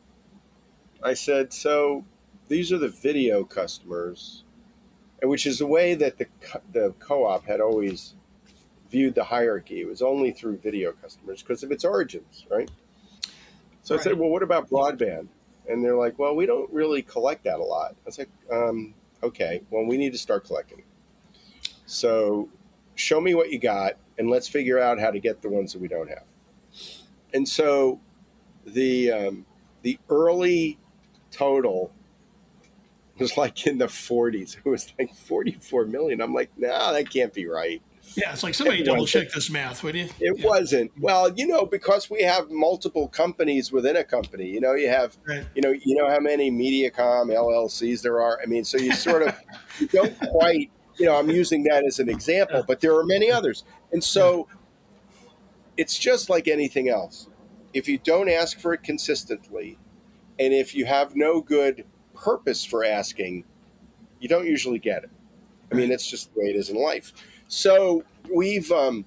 I 1.02 1.14
said, 1.14 1.52
so 1.52 2.04
these 2.48 2.72
are 2.72 2.78
the 2.78 2.88
video 2.88 3.44
customers, 3.44 4.44
and 5.20 5.30
which 5.30 5.46
is 5.46 5.58
the 5.58 5.66
way 5.66 5.94
that 5.94 6.18
the 6.18 6.26
the 6.72 6.94
co-op 6.98 7.46
had 7.46 7.60
always 7.60 8.14
viewed 8.90 9.14
the 9.14 9.24
hierarchy. 9.24 9.80
It 9.80 9.88
was 9.88 10.02
only 10.02 10.32
through 10.32 10.58
video 10.58 10.92
customers 10.92 11.42
because 11.42 11.62
of 11.62 11.72
its 11.72 11.84
origins, 11.84 12.46
right? 12.50 12.70
So 13.82 13.94
right. 13.94 14.00
I 14.00 14.04
said, 14.04 14.18
well, 14.18 14.30
what 14.30 14.42
about 14.42 14.68
broadband? 14.68 15.28
And 15.68 15.84
they're 15.84 15.96
like, 15.96 16.18
well, 16.18 16.34
we 16.34 16.46
don't 16.46 16.72
really 16.72 17.02
collect 17.02 17.44
that 17.44 17.58
a 17.58 17.64
lot. 17.64 17.92
I 17.92 18.04
was 18.04 18.18
like, 18.18 18.30
um, 18.50 18.94
okay, 19.22 19.62
well, 19.70 19.84
we 19.84 19.96
need 19.96 20.12
to 20.12 20.18
start 20.18 20.44
collecting. 20.44 20.82
So 21.86 22.48
show 22.94 23.20
me 23.20 23.34
what 23.34 23.50
you 23.50 23.58
got 23.58 23.96
and 24.18 24.30
let's 24.30 24.48
figure 24.48 24.78
out 24.78 24.98
how 24.98 25.10
to 25.10 25.20
get 25.20 25.42
the 25.42 25.48
ones 25.48 25.72
that 25.72 25.80
we 25.80 25.88
don't 25.88 26.08
have. 26.08 26.24
And 27.34 27.48
so 27.48 28.00
the 28.64 29.12
um, 29.12 29.46
the 29.82 29.98
early 30.08 30.78
total 31.30 31.92
was 33.18 33.36
like 33.36 33.66
in 33.66 33.78
the 33.78 33.86
40s. 33.86 34.58
It 34.58 34.68
was 34.68 34.92
like 34.98 35.14
44 35.14 35.86
million. 35.86 36.20
I'm 36.20 36.34
like, 36.34 36.50
no, 36.56 36.68
nah, 36.68 36.92
that 36.92 37.10
can't 37.10 37.32
be 37.32 37.46
right. 37.46 37.80
Yeah, 38.14 38.32
it's 38.32 38.42
like 38.42 38.54
somebody 38.54 38.82
double 38.84 39.06
check 39.06 39.32
this 39.32 39.50
math, 39.50 39.82
would 39.82 39.96
you? 39.96 40.08
It 40.20 40.38
yeah. 40.38 40.46
wasn't. 40.46 40.92
Well, 41.00 41.32
you 41.34 41.46
know, 41.46 41.66
because 41.66 42.08
we 42.08 42.22
have 42.22 42.50
multiple 42.50 43.08
companies 43.08 43.72
within 43.72 43.96
a 43.96 44.04
company. 44.04 44.46
You 44.46 44.60
know, 44.60 44.74
you 44.74 44.88
have, 44.88 45.18
right. 45.26 45.44
you 45.54 45.62
know, 45.62 45.70
you 45.70 45.96
know 45.96 46.08
how 46.08 46.20
many 46.20 46.50
Mediacom 46.50 47.34
LLCs 47.34 48.02
there 48.02 48.20
are. 48.20 48.38
I 48.40 48.46
mean, 48.46 48.64
so 48.64 48.78
you 48.78 48.92
sort 48.92 49.22
of 49.22 49.34
you 49.80 49.88
don't 49.88 50.16
quite 50.30 50.70
you 50.98 51.06
know, 51.06 51.18
I'm 51.18 51.30
using 51.30 51.64
that 51.64 51.84
as 51.84 51.98
an 51.98 52.08
example, 52.08 52.64
but 52.66 52.80
there 52.80 52.96
are 52.96 53.04
many 53.04 53.30
others. 53.30 53.64
And 53.92 54.02
so 54.02 54.48
it's 55.76 55.98
just 55.98 56.28
like 56.30 56.48
anything 56.48 56.88
else. 56.88 57.28
If 57.72 57.88
you 57.88 57.98
don't 57.98 58.28
ask 58.28 58.58
for 58.58 58.72
it 58.72 58.82
consistently, 58.82 59.78
and 60.38 60.52
if 60.52 60.74
you 60.74 60.86
have 60.86 61.14
no 61.14 61.40
good 61.40 61.84
purpose 62.14 62.64
for 62.64 62.84
asking, 62.84 63.44
you 64.20 64.28
don't 64.28 64.46
usually 64.46 64.78
get 64.78 65.04
it. 65.04 65.10
I 65.70 65.74
mean, 65.74 65.90
it's 65.90 66.08
just 66.08 66.32
the 66.32 66.40
way 66.40 66.46
it 66.46 66.56
is 66.56 66.70
in 66.70 66.76
life. 66.76 67.12
So 67.48 68.04
we've 68.32 68.70
um, 68.72 69.04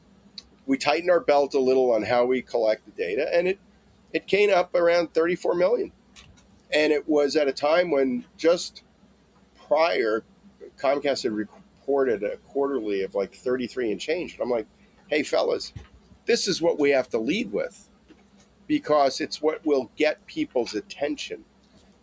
we 0.66 0.78
tightened 0.78 1.10
our 1.10 1.20
belt 1.20 1.54
a 1.54 1.60
little 1.60 1.92
on 1.92 2.04
how 2.04 2.26
we 2.26 2.42
collect 2.42 2.86
the 2.86 2.92
data, 2.92 3.30
and 3.34 3.48
it 3.48 3.60
it 4.14 4.28
came 4.28 4.52
up 4.52 4.76
around 4.76 5.14
34 5.14 5.56
million, 5.56 5.92
and 6.72 6.92
it 6.92 7.08
was 7.08 7.36
at 7.36 7.48
a 7.48 7.54
time 7.54 7.92
when 7.92 8.26
just 8.38 8.84
prior 9.68 10.24
Comcast 10.78 11.24
had 11.24 11.34
reported 11.90 12.22
a 12.22 12.38
quarterly 12.38 13.02
of 13.02 13.16
like 13.16 13.34
33 13.34 13.92
and 13.92 14.00
change. 14.00 14.34
And 14.34 14.44
I'm 14.44 14.50
like, 14.50 14.68
hey, 15.08 15.24
fellas, 15.24 15.74
this 16.26 16.48
is 16.48 16.62
what 16.62 16.80
we 16.80 16.92
have 16.92 17.10
to 17.10 17.18
lead 17.18 17.52
with 17.52 17.90
because 18.68 19.20
it's 19.20 19.42
what 19.42 19.66
will 19.66 19.90
get 19.96 20.24
people's 20.28 20.76
attention 20.76 21.44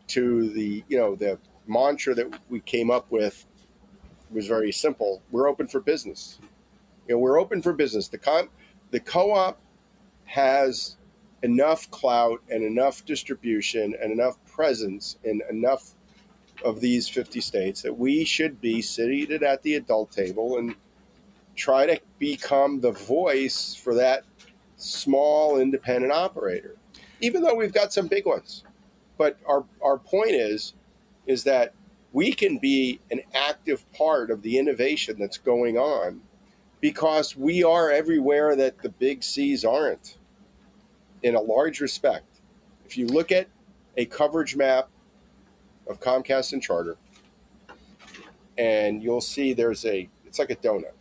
to 0.09 0.51
the, 0.51 0.83
you 0.89 0.99
know, 0.99 1.15
the 1.15 1.39
mantra 1.69 2.17
that 2.17 2.41
we 2.49 2.59
came 2.61 2.91
up 2.91 3.13
with 3.13 3.47
was 4.33 4.49
very 4.49 4.73
simple. 4.73 5.23
We're 5.31 5.49
open 5.49 5.69
for 5.69 5.79
business. 5.79 6.41
You 7.07 7.15
know, 7.15 7.21
we're 7.21 7.41
open 7.41 7.63
for 7.63 7.73
business. 7.73 8.09
The 8.09 8.19
com- 8.19 8.51
the 8.91 8.99
co-op 8.99 9.61
has 10.25 10.97
enough 11.45 11.89
clout 11.93 12.43
and 12.51 12.65
enough 12.65 13.05
distribution 13.05 13.95
and 14.03 14.11
enough 14.11 14.37
presence 14.47 15.17
and 15.25 15.43
enough 15.49 15.95
of 16.65 16.81
these 16.81 17.09
50 17.09 17.41
states 17.41 17.83
that 17.83 17.97
we 17.97 18.25
should 18.25 18.61
be 18.61 18.83
seated 18.83 19.43
at 19.43 19.63
the 19.63 19.75
adult 19.75 20.11
table 20.11 20.59
and 20.59 20.75
try 21.55 21.87
to 21.87 21.99
become 22.19 22.81
the 22.81 22.93
voice 22.93 23.75
for 23.75 23.95
that 23.95 24.25
small 24.77 25.59
independent 25.59 26.13
operator 26.13 26.77
even 27.21 27.43
though 27.43 27.55
we've 27.55 27.73
got 27.73 27.93
some 27.93 28.07
big 28.07 28.27
ones 28.27 28.65
but 29.17 29.39
our, 29.47 29.65
our 29.83 29.99
point 29.99 30.33
is 30.33 30.75
is 31.27 31.45
that 31.45 31.73
we 32.13 32.33
can 32.33 32.59
be 32.59 33.01
an 33.11 33.21
active 33.35 33.91
part 33.93 34.31
of 34.31 34.43
the 34.43 34.59
innovation 34.59 35.17
that's 35.19 35.39
going 35.39 35.77
on 35.77 36.21
because 36.81 37.37
we 37.37 37.65
are 37.65 37.91
everywhere 37.91 38.55
that 38.57 38.81
the 38.83 38.89
big 38.89 39.23
C's 39.23 39.65
aren't 39.65 40.19
in 41.23 41.35
a 41.35 41.41
large 41.41 41.81
respect. 41.81 42.41
If 42.85 42.97
you 42.97 43.07
look 43.07 43.33
at 43.33 43.49
a 43.97 44.07
coverage 44.07 44.57
map 44.57 44.89
of 45.87 46.01
Comcast 46.01 46.53
and 46.53 46.63
Charter, 46.63 46.97
and 48.59 49.03
you'll 49.03 49.21
see 49.21 49.53
there's 49.53 49.85
a 49.85 50.09
it's 50.27 50.39
like 50.39 50.51
a 50.51 50.57
donut. 50.57 50.93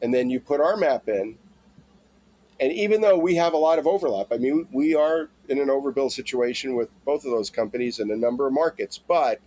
And 0.00 0.14
then 0.14 0.30
you 0.30 0.40
put 0.40 0.60
our 0.60 0.76
map 0.76 1.08
in, 1.08 1.36
and 2.60 2.72
even 2.72 3.00
though 3.00 3.18
we 3.18 3.34
have 3.34 3.52
a 3.52 3.56
lot 3.56 3.78
of 3.78 3.86
overlap, 3.86 4.28
I 4.30 4.36
mean, 4.36 4.68
we 4.72 4.94
are 4.94 5.28
in 5.48 5.58
an 5.58 5.68
overbuild 5.68 6.12
situation 6.12 6.74
with 6.74 6.88
both 7.04 7.24
of 7.24 7.30
those 7.30 7.50
companies 7.50 7.98
in 7.98 8.10
a 8.10 8.16
number 8.16 8.46
of 8.46 8.52
markets, 8.52 8.98
but 8.98 9.40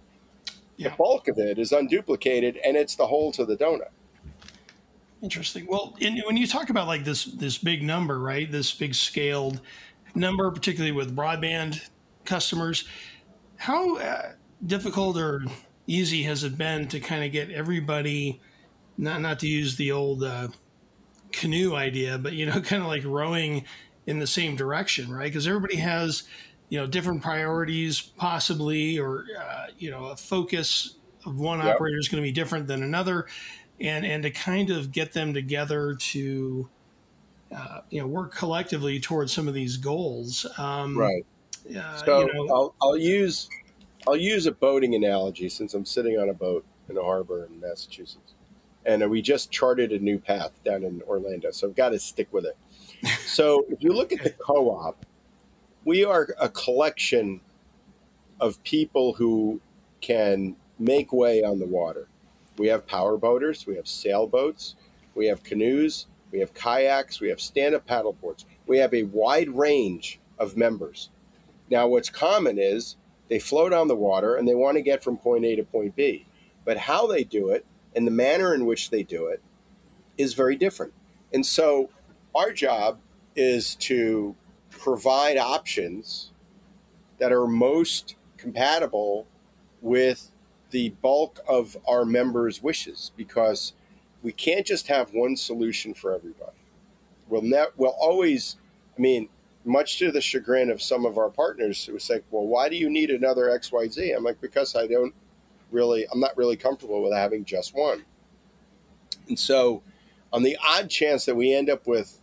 yeah. 0.77 0.89
the 0.89 0.95
bulk 0.95 1.27
of 1.27 1.37
it 1.37 1.57
is 1.59 1.71
unduplicated, 1.71 2.59
and 2.65 2.75
it's 2.75 2.95
the 2.95 3.07
hole 3.07 3.31
to 3.33 3.45
the 3.45 3.55
donut. 3.55 3.89
Interesting. 5.21 5.67
Well, 5.67 5.95
in, 5.99 6.19
when 6.25 6.35
you 6.35 6.47
talk 6.47 6.69
about 6.69 6.87
like 6.87 7.03
this 7.03 7.25
this 7.25 7.57
big 7.57 7.83
number, 7.83 8.19
right? 8.19 8.51
This 8.51 8.73
big 8.73 8.95
scaled 8.95 9.61
number, 10.15 10.49
particularly 10.49 10.91
with 10.91 11.15
broadband 11.15 11.89
customers, 12.25 12.87
how 13.61 13.95
uh, 13.97 14.31
difficult 14.65 15.17
or 15.17 15.45
easy 15.85 16.23
has 16.23 16.43
it 16.43 16.57
been 16.57 16.87
to 16.87 16.99
kind 16.99 17.23
of 17.23 17.31
get 17.31 17.51
everybody, 17.51 18.41
not 18.97 19.21
not 19.21 19.39
to 19.39 19.47
use 19.47 19.75
the 19.75 19.91
old 19.91 20.23
uh, 20.23 20.47
canoe 21.31 21.75
idea, 21.75 22.17
but 22.17 22.33
you 22.33 22.47
know, 22.47 22.59
kind 22.61 22.81
of 22.81 22.87
like 22.87 23.05
rowing 23.05 23.65
in 24.07 24.17
the 24.17 24.25
same 24.25 24.55
direction, 24.55 25.11
right? 25.13 25.25
Because 25.25 25.47
everybody 25.47 25.75
has, 25.75 26.23
you 26.69 26.79
know, 26.79 26.87
different 26.87 27.21
priorities, 27.21 28.01
possibly, 28.01 28.97
or 28.97 29.25
uh, 29.39 29.67
you 29.77 29.91
know, 29.91 30.05
a 30.05 30.15
focus 30.15 30.95
of 31.27 31.39
one 31.39 31.59
yep. 31.59 31.75
operator 31.75 31.99
is 31.99 32.07
going 32.09 32.21
to 32.21 32.27
be 32.27 32.31
different 32.31 32.65
than 32.65 32.81
another, 32.81 33.27
and 33.79 34.07
and 34.07 34.23
to 34.23 34.31
kind 34.31 34.71
of 34.71 34.91
get 34.91 35.13
them 35.13 35.35
together 35.35 35.93
to, 35.99 36.67
uh, 37.55 37.81
you 37.91 38.01
know, 38.01 38.07
work 38.07 38.33
collectively 38.33 38.99
towards 38.99 39.31
some 39.31 39.47
of 39.47 39.53
these 39.53 39.77
goals. 39.77 40.47
Um, 40.57 40.97
right. 40.97 41.23
Uh, 41.65 41.97
so 41.97 42.21
you 42.21 42.33
know, 42.33 42.53
I'll, 42.53 42.75
I'll 42.81 42.97
use 42.97 43.49
I'll 44.07 44.17
use 44.17 44.45
a 44.47 44.51
boating 44.51 44.95
analogy 44.95 45.49
since 45.49 45.73
I'm 45.73 45.85
sitting 45.85 46.17
on 46.19 46.29
a 46.29 46.33
boat 46.33 46.65
in 46.89 46.97
a 46.97 47.03
harbor 47.03 47.45
in 47.45 47.59
Massachusetts, 47.59 48.33
and 48.85 49.07
we 49.09 49.21
just 49.21 49.51
charted 49.51 49.91
a 49.91 49.99
new 49.99 50.17
path 50.17 50.51
down 50.63 50.83
in 50.83 51.01
Orlando. 51.07 51.51
So 51.51 51.67
I've 51.67 51.75
got 51.75 51.89
to 51.89 51.99
stick 51.99 52.27
with 52.31 52.45
it. 52.45 52.57
so 53.25 53.65
if 53.69 53.81
you 53.83 53.93
look 53.93 54.11
at 54.11 54.23
the 54.23 54.31
co-op, 54.31 55.05
we 55.85 56.03
are 56.03 56.29
a 56.39 56.49
collection 56.49 57.41
of 58.39 58.61
people 58.63 59.13
who 59.13 59.61
can 60.01 60.55
make 60.79 61.13
way 61.13 61.43
on 61.43 61.59
the 61.59 61.65
water. 61.65 62.07
We 62.57 62.67
have 62.67 62.85
power 62.85 63.17
boaters, 63.17 63.65
we 63.65 63.75
have 63.75 63.87
sailboats, 63.87 64.75
we 65.15 65.27
have 65.27 65.43
canoes, 65.43 66.07
we 66.31 66.39
have 66.39 66.53
kayaks, 66.53 67.19
we 67.19 67.29
have 67.29 67.39
stand-up 67.39 67.87
paddleboards. 67.87 68.45
We 68.67 68.77
have 68.79 68.93
a 68.93 69.03
wide 69.03 69.49
range 69.49 70.19
of 70.39 70.57
members. 70.57 71.09
Now, 71.71 71.87
what's 71.87 72.09
common 72.09 72.59
is 72.59 72.97
they 73.29 73.39
float 73.39 73.71
on 73.71 73.87
the 73.87 73.95
water 73.95 74.35
and 74.35 74.45
they 74.45 74.55
want 74.55 74.75
to 74.75 74.81
get 74.81 75.01
from 75.01 75.17
point 75.17 75.45
A 75.45 75.55
to 75.55 75.63
point 75.63 75.95
B. 75.95 76.27
But 76.65 76.77
how 76.77 77.07
they 77.07 77.23
do 77.23 77.49
it 77.49 77.65
and 77.95 78.05
the 78.05 78.11
manner 78.11 78.53
in 78.53 78.65
which 78.65 78.89
they 78.89 79.03
do 79.03 79.27
it 79.27 79.41
is 80.17 80.33
very 80.33 80.57
different. 80.57 80.93
And 81.33 81.45
so 81.45 81.89
our 82.35 82.51
job 82.51 82.99
is 83.37 83.75
to 83.75 84.35
provide 84.69 85.37
options 85.37 86.31
that 87.19 87.31
are 87.31 87.47
most 87.47 88.15
compatible 88.35 89.25
with 89.81 90.29
the 90.71 90.89
bulk 91.01 91.39
of 91.47 91.77
our 91.87 92.03
members' 92.03 92.61
wishes 92.61 93.11
because 93.15 93.73
we 94.21 94.33
can't 94.33 94.65
just 94.65 94.87
have 94.87 95.13
one 95.13 95.37
solution 95.37 95.93
for 95.93 96.13
everybody. 96.13 96.51
We'll, 97.29 97.43
ne- 97.43 97.65
we'll 97.77 97.95
always, 97.97 98.57
I 98.97 99.01
mean, 99.01 99.29
much 99.65 99.99
to 99.99 100.11
the 100.11 100.21
chagrin 100.21 100.71
of 100.71 100.81
some 100.81 101.05
of 101.05 101.17
our 101.17 101.29
partners 101.29 101.85
who 101.85 101.99
say, 101.99 102.21
well, 102.31 102.47
why 102.47 102.69
do 102.69 102.75
you 102.75 102.89
need 102.89 103.11
another 103.11 103.47
XYZ? 103.47 104.15
I'm 104.15 104.23
like, 104.23 104.41
because 104.41 104.75
I 104.75 104.87
don't 104.87 105.13
really, 105.71 106.05
I'm 106.11 106.19
not 106.19 106.35
really 106.35 106.55
comfortable 106.55 107.01
with 107.01 107.13
having 107.13 107.45
just 107.45 107.75
one. 107.75 108.03
And 109.27 109.37
so, 109.37 109.83
on 110.33 110.43
the 110.43 110.57
odd 110.65 110.89
chance 110.89 111.25
that 111.25 111.35
we 111.35 111.53
end 111.53 111.69
up 111.69 111.85
with 111.87 112.19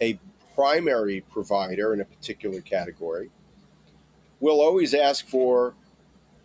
a 0.00 0.18
primary 0.54 1.20
provider 1.32 1.92
in 1.92 2.00
a 2.00 2.04
particular 2.04 2.60
category, 2.60 3.30
we'll 4.40 4.60
always 4.60 4.94
ask 4.94 5.26
for 5.26 5.74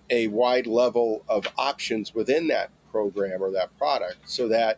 a 0.09 0.27
wide 0.27 0.67
level 0.67 1.23
of 1.29 1.47
options 1.57 2.13
within 2.13 2.47
that 2.47 2.69
program 2.91 3.41
or 3.41 3.51
that 3.51 3.75
product 3.77 4.17
so 4.25 4.47
that 4.47 4.77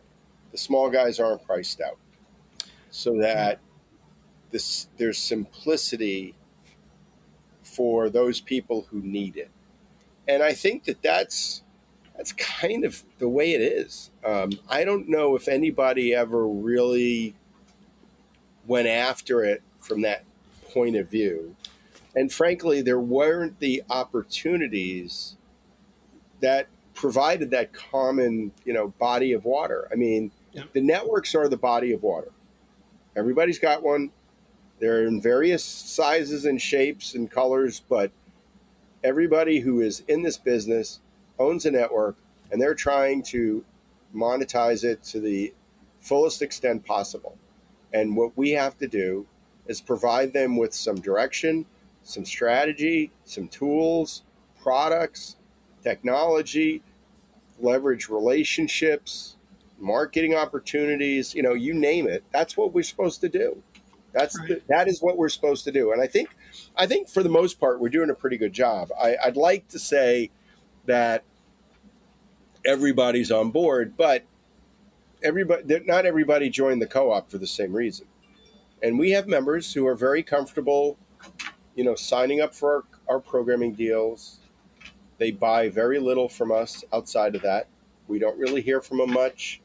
the 0.52 0.58
small 0.58 0.88
guys 0.90 1.18
aren't 1.18 1.44
priced 1.44 1.80
out, 1.80 1.98
so 2.90 3.18
that 3.18 3.58
this 4.56 4.88
there's 4.96 5.18
simplicity 5.18 6.34
for 7.62 8.08
those 8.08 8.40
people 8.40 8.86
who 8.90 9.00
need 9.00 9.36
it, 9.36 9.50
and 10.26 10.42
I 10.42 10.54
think 10.54 10.84
that 10.84 11.02
that's 11.02 11.62
that's 12.16 12.32
kind 12.32 12.86
of 12.86 13.04
the 13.18 13.28
way 13.28 13.52
it 13.52 13.60
is. 13.60 14.10
Um, 14.24 14.52
I 14.68 14.84
don't 14.84 15.08
know 15.08 15.36
if 15.36 15.46
anybody 15.46 16.14
ever 16.14 16.48
really 16.48 17.34
went 18.66 18.88
after 18.88 19.44
it 19.44 19.62
from 19.80 20.00
that 20.02 20.24
point 20.72 20.96
of 20.96 21.10
view. 21.10 21.54
And 22.14 22.32
frankly, 22.32 22.80
there 22.80 22.98
weren't 22.98 23.60
the 23.60 23.82
opportunities 23.90 25.36
that 26.40 26.68
provided 26.94 27.50
that 27.50 27.74
common, 27.74 28.52
you 28.64 28.72
know, 28.72 28.88
body 28.98 29.34
of 29.34 29.44
water. 29.44 29.86
I 29.92 29.96
mean, 29.96 30.30
yep. 30.52 30.72
the 30.72 30.80
networks 30.80 31.34
are 31.34 31.46
the 31.46 31.58
body 31.58 31.92
of 31.92 32.02
water. 32.02 32.32
Everybody's 33.14 33.58
got 33.58 33.82
one. 33.82 34.10
They're 34.78 35.06
in 35.06 35.20
various 35.20 35.64
sizes 35.64 36.44
and 36.44 36.60
shapes 36.60 37.14
and 37.14 37.30
colors, 37.30 37.80
but 37.88 38.10
everybody 39.02 39.60
who 39.60 39.80
is 39.80 40.00
in 40.08 40.22
this 40.22 40.36
business 40.36 41.00
owns 41.38 41.64
a 41.64 41.70
network 41.70 42.16
and 42.50 42.60
they're 42.60 42.74
trying 42.74 43.22
to 43.22 43.64
monetize 44.14 44.84
it 44.84 45.02
to 45.04 45.20
the 45.20 45.52
fullest 46.00 46.42
extent 46.42 46.84
possible. 46.84 47.36
And 47.92 48.16
what 48.16 48.36
we 48.36 48.50
have 48.50 48.76
to 48.78 48.86
do 48.86 49.26
is 49.66 49.80
provide 49.80 50.32
them 50.32 50.56
with 50.56 50.74
some 50.74 51.00
direction, 51.00 51.66
some 52.02 52.24
strategy, 52.24 53.10
some 53.24 53.48
tools, 53.48 54.22
products, 54.62 55.36
technology, 55.82 56.82
leverage 57.58 58.08
relationships, 58.08 59.36
marketing 59.78 60.34
opportunities, 60.34 61.34
you 61.34 61.42
know, 61.42 61.54
you 61.54 61.74
name 61.74 62.06
it. 62.06 62.24
That's 62.32 62.56
what 62.56 62.72
we're 62.72 62.82
supposed 62.82 63.20
to 63.22 63.28
do. 63.28 63.62
That's 64.16 64.38
right. 64.38 64.48
the, 64.48 64.62
that 64.68 64.88
is 64.88 65.02
what 65.02 65.18
we're 65.18 65.28
supposed 65.28 65.64
to 65.64 65.72
do. 65.72 65.92
And 65.92 66.00
I 66.00 66.06
think 66.06 66.30
I 66.74 66.86
think 66.86 67.08
for 67.08 67.22
the 67.22 67.28
most 67.28 67.60
part 67.60 67.80
we're 67.80 67.90
doing 67.90 68.08
a 68.08 68.14
pretty 68.14 68.38
good 68.38 68.54
job. 68.54 68.88
I, 69.00 69.16
I'd 69.22 69.36
like 69.36 69.68
to 69.68 69.78
say 69.78 70.30
that 70.86 71.22
everybody's 72.64 73.30
on 73.30 73.50
board, 73.50 73.94
but 73.96 74.24
everybody 75.22 75.82
not 75.84 76.06
everybody 76.06 76.48
joined 76.48 76.80
the 76.80 76.86
co-op 76.86 77.30
for 77.30 77.36
the 77.36 77.46
same 77.46 77.74
reason. 77.74 78.06
And 78.82 78.98
we 78.98 79.10
have 79.10 79.26
members 79.26 79.72
who 79.72 79.86
are 79.86 79.94
very 79.94 80.22
comfortable, 80.22 80.96
you 81.74 81.84
know, 81.84 81.94
signing 81.94 82.40
up 82.40 82.54
for 82.54 82.74
our, 83.08 83.16
our 83.16 83.20
programming 83.20 83.74
deals. 83.74 84.38
They 85.18 85.30
buy 85.30 85.68
very 85.68 85.98
little 85.98 86.28
from 86.28 86.52
us 86.52 86.84
outside 86.92 87.34
of 87.34 87.42
that. 87.42 87.68
We 88.08 88.18
don't 88.18 88.38
really 88.38 88.62
hear 88.62 88.80
from 88.80 88.98
them 88.98 89.12
much. 89.12 89.60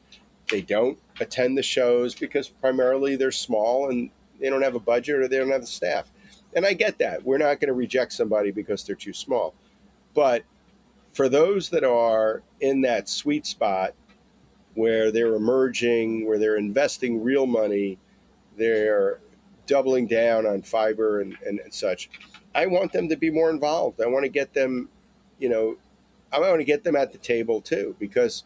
They 0.50 0.60
don't 0.60 0.98
attend 1.20 1.56
the 1.56 1.62
shows 1.62 2.14
because 2.14 2.48
primarily 2.48 3.16
they're 3.16 3.30
small 3.30 3.88
and 3.90 4.10
they 4.42 4.50
don't 4.50 4.62
have 4.62 4.74
a 4.74 4.80
budget 4.80 5.14
or 5.20 5.28
they 5.28 5.38
don't 5.38 5.50
have 5.50 5.60
the 5.62 5.66
staff. 5.66 6.10
And 6.54 6.66
I 6.66 6.74
get 6.74 6.98
that. 6.98 7.24
We're 7.24 7.38
not 7.38 7.60
going 7.60 7.68
to 7.68 7.74
reject 7.74 8.12
somebody 8.12 8.50
because 8.50 8.84
they're 8.84 8.96
too 8.96 9.14
small. 9.14 9.54
But 10.12 10.42
for 11.12 11.28
those 11.28 11.70
that 11.70 11.84
are 11.84 12.42
in 12.60 12.82
that 12.82 13.08
sweet 13.08 13.46
spot 13.46 13.94
where 14.74 15.12
they're 15.12 15.34
emerging, 15.34 16.26
where 16.26 16.38
they're 16.38 16.56
investing 16.56 17.22
real 17.22 17.46
money, 17.46 17.98
they're 18.58 19.20
doubling 19.66 20.06
down 20.06 20.44
on 20.44 20.60
fiber 20.60 21.20
and, 21.20 21.36
and, 21.46 21.60
and 21.60 21.72
such, 21.72 22.10
I 22.54 22.66
want 22.66 22.92
them 22.92 23.08
to 23.08 23.16
be 23.16 23.30
more 23.30 23.48
involved. 23.48 24.00
I 24.00 24.06
want 24.06 24.24
to 24.24 24.28
get 24.28 24.52
them, 24.52 24.88
you 25.38 25.48
know, 25.48 25.76
I 26.32 26.40
want 26.40 26.58
to 26.58 26.64
get 26.64 26.82
them 26.84 26.96
at 26.96 27.12
the 27.12 27.18
table 27.18 27.60
too, 27.60 27.94
because 27.98 28.44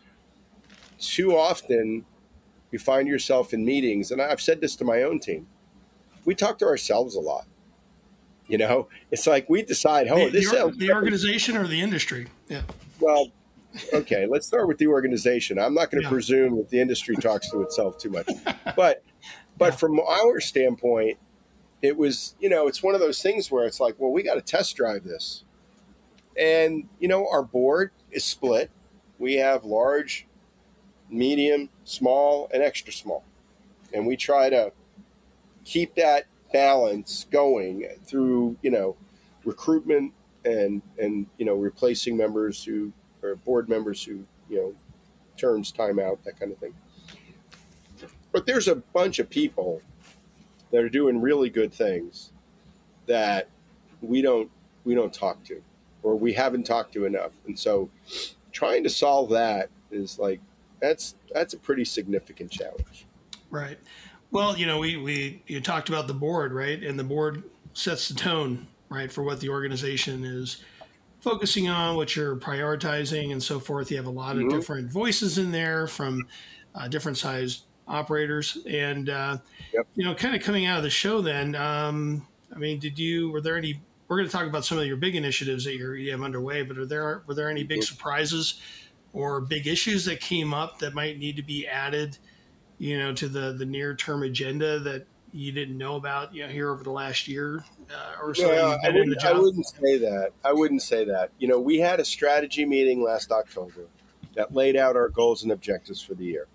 too 0.99 1.37
often 1.37 2.05
you 2.71 2.79
find 2.79 3.09
yourself 3.09 3.55
in 3.55 3.65
meetings, 3.65 4.11
and 4.11 4.21
I've 4.21 4.41
said 4.41 4.61
this 4.61 4.77
to 4.77 4.85
my 4.85 5.03
own 5.03 5.21
team. 5.21 5.47
We 6.27 6.35
talk 6.35 6.59
to 6.59 6.67
ourselves 6.67 7.15
a 7.15 7.21
lot. 7.21 7.47
You 8.49 8.59
know, 8.59 8.89
it's 9.11 9.27
like 9.27 9.49
we 9.49 9.63
decide, 9.63 10.07
oh, 10.09 10.27
the, 10.27 10.31
this 10.31 10.51
the, 10.51 10.73
the 10.77 10.93
organization 10.93 11.57
or 11.57 11.67
the 11.67 11.81
industry. 11.81 12.29
Yeah. 12.49 12.63
Well, 13.01 13.33
okay, 13.93 14.27
let's 14.27 14.47
start 14.47 14.69
with 14.69 14.79
the 14.79 14.87
organization. 14.87 15.59
I'm 15.59 15.75
not 15.75 15.91
going 15.91 16.03
to 16.03 16.07
yeah. 16.07 16.13
presume 16.13 16.57
that 16.59 16.71
the 16.71 16.81
industry 16.81 17.17
talks 17.17 17.51
to 17.51 17.63
itself 17.63 17.99
too 17.99 18.11
much, 18.11 18.29
but 18.77 19.03
but 19.59 19.73
yeah. 19.73 19.77
from 19.77 19.99
our 19.99 20.41
standpoint, 20.41 21.19
it 21.83 21.97
was 21.97 22.37
you 22.39 22.49
know 22.49 22.69
it's 22.69 22.83
one 22.83 22.95
of 22.95 23.01
those 23.01 23.21
things 23.21 23.51
where 23.51 23.67
it's 23.67 23.81
like, 23.81 23.97
well, 23.99 24.13
we 24.13 24.23
got 24.23 24.35
to 24.35 24.43
test 24.43 24.77
drive 24.77 25.03
this, 25.03 25.45
and 26.39 26.89
you 27.01 27.09
know 27.09 27.29
our 27.29 27.43
board 27.43 27.91
is 28.13 28.25
split. 28.25 28.71
We 29.19 29.35
have 29.37 29.65
large, 29.65 30.27
medium, 31.11 31.71
small, 31.83 32.49
and 32.55 32.63
extra 32.63 32.93
small, 32.93 33.25
and 33.93 34.07
we 34.07 34.17
try 34.17 34.51
to 34.51 34.73
keep 35.67 35.97
that 35.97 36.27
balance 36.53 37.27
going 37.31 37.87
through 38.07 38.57
you 38.63 38.71
know 38.71 38.97
recruitment 39.45 40.13
and 40.47 40.81
and 40.99 41.27
you 41.37 41.45
know 41.45 41.55
replacing 41.55 42.17
members 42.17 42.65
who 42.65 42.91
or 43.23 43.35
board 43.37 43.69
members 43.69 44.03
who 44.03 44.25
you 44.49 44.57
know 44.57 44.75
terms 45.37 45.71
time 45.71 45.99
out 45.99 46.25
that 46.25 46.39
kind 46.41 46.51
of 46.53 46.59
thing. 46.59 46.73
But 48.33 48.47
there's 48.47 48.69
a 48.69 48.77
bunch 48.77 49.19
of 49.19 49.29
people 49.29 49.83
that 50.71 50.83
are 50.83 50.89
doing 50.89 51.21
really 51.21 51.51
good 51.51 51.75
things 51.75 52.33
that 53.07 53.49
we 54.01 54.23
don't 54.23 54.51
we 54.85 54.95
don't 54.95 55.13
talk 55.13 55.43
to 55.45 55.61
or 56.03 56.17
we 56.17 56.33
haven't 56.33 56.65
talked 56.65 56.93
to 56.95 57.05
enough. 57.07 57.33
And 57.47 57.59
so 57.59 57.91
trying 58.53 58.85
to 58.85 58.91
solve 58.91 59.31
that 59.31 59.69
is 59.91 60.19
like 60.19 60.41
that's 60.81 61.17
that's 61.35 61.55
a 61.55 61.59
pretty 61.59 61.85
significant 61.85 62.51
challenge. 62.53 63.07
Right 63.51 63.79
well, 64.31 64.57
you 64.57 64.67
know, 64.67 64.79
we, 64.79 64.97
we 64.97 65.43
you 65.47 65.61
talked 65.61 65.89
about 65.89 66.07
the 66.07 66.15
board, 66.15 66.53
right? 66.53 66.83
And 66.83 66.99
the 66.99 67.05
board 67.05 67.43
sets 67.73 68.09
the 68.09 68.15
tone, 68.15 68.67
right, 68.89 69.11
for 69.11 69.23
what 69.23 69.41
the 69.41 69.49
organization 69.49 70.25
is 70.25 70.63
focusing 71.21 71.69
on, 71.69 71.97
what 71.97 72.15
you're 72.15 72.37
prioritizing, 72.37 73.33
and 73.33 73.43
so 73.43 73.59
forth. 73.59 73.91
You 73.91 73.97
have 73.97 74.07
a 74.07 74.11
lot 74.11 74.37
mm-hmm. 74.37 74.47
of 74.47 74.53
different 74.53 74.91
voices 74.91 75.39
in 75.39 75.51
there 75.51 75.87
from 75.87 76.27
uh, 76.75 76.89
different 76.89 77.19
sized 77.19 77.65
operators, 77.89 78.59
and 78.69 79.11
uh, 79.11 79.39
yep. 79.73 79.87
you 79.95 80.05
know, 80.05 80.15
kind 80.15 80.35
of 80.35 80.43
coming 80.43 80.67
out 80.67 80.79
of 80.79 80.85
the 80.85 80.91
show. 80.91 81.21
Then, 81.21 81.55
um, 81.55 82.27
I 82.55 82.59
mean, 82.59 82.79
did 82.79 82.99
you? 82.99 83.31
Were 83.31 83.41
there 83.41 83.57
any? 83.57 83.81
We're 84.09 84.19
going 84.19 84.29
to 84.29 84.33
talk 84.33 84.47
about 84.47 84.65
some 84.65 84.79
of 84.79 84.87
your 84.87 84.97
big 84.97 85.17
initiatives 85.17 85.65
that 85.65 85.75
you're, 85.75 85.97
you 85.97 86.13
have 86.13 86.23
underway, 86.23 86.63
but 86.63 86.79
are 86.79 86.87
there 86.87 87.23
were 87.27 87.35
there 87.35 87.51
any 87.51 87.65
big 87.65 87.81
mm-hmm. 87.81 87.95
surprises 87.95 88.61
or 89.13 89.41
big 89.41 89.67
issues 89.67 90.05
that 90.05 90.21
came 90.21 90.55
up 90.55 90.79
that 90.79 90.95
might 90.95 91.19
need 91.19 91.37
to 91.37 91.43
be 91.43 91.67
added? 91.67 92.19
You 92.79 92.99
know, 92.99 93.13
to 93.15 93.29
the 93.29 93.53
the 93.53 93.67
near 93.67 93.95
term 93.95 94.23
agenda 94.23 94.79
that 94.81 95.07
you 95.33 95.53
didn't 95.53 95.77
know 95.77 95.97
about, 95.97 96.35
you 96.35 96.43
know, 96.45 96.49
here 96.49 96.71
over 96.71 96.83
the 96.83 96.91
last 96.91 97.29
year 97.29 97.65
uh, 97.91 98.23
or 98.23 98.35
so? 98.35 98.51
Yeah, 98.53 98.77
I 98.83 98.91
wouldn't, 98.91 99.25
I 99.25 99.33
wouldn't 99.33 99.67
say 99.67 99.99
that. 99.99 100.31
I 100.45 100.53
wouldn't 100.53 100.83
say 100.83 101.05
that. 101.05 101.31
You 101.39 101.49
know, 101.49 101.61
we 101.61 101.79
had 101.79 102.01
a 102.01 102.05
strategy 102.05 102.65
meeting 102.65 103.03
last 103.03 103.31
October 103.31 103.87
that 104.35 104.55
laid 104.55 104.77
out 104.77 104.97
our 104.97 105.09
goals 105.09 105.43
and 105.43 105.53
objectives 105.53 106.01
for 106.01 106.15
the 106.15 106.25
year. 106.25 106.47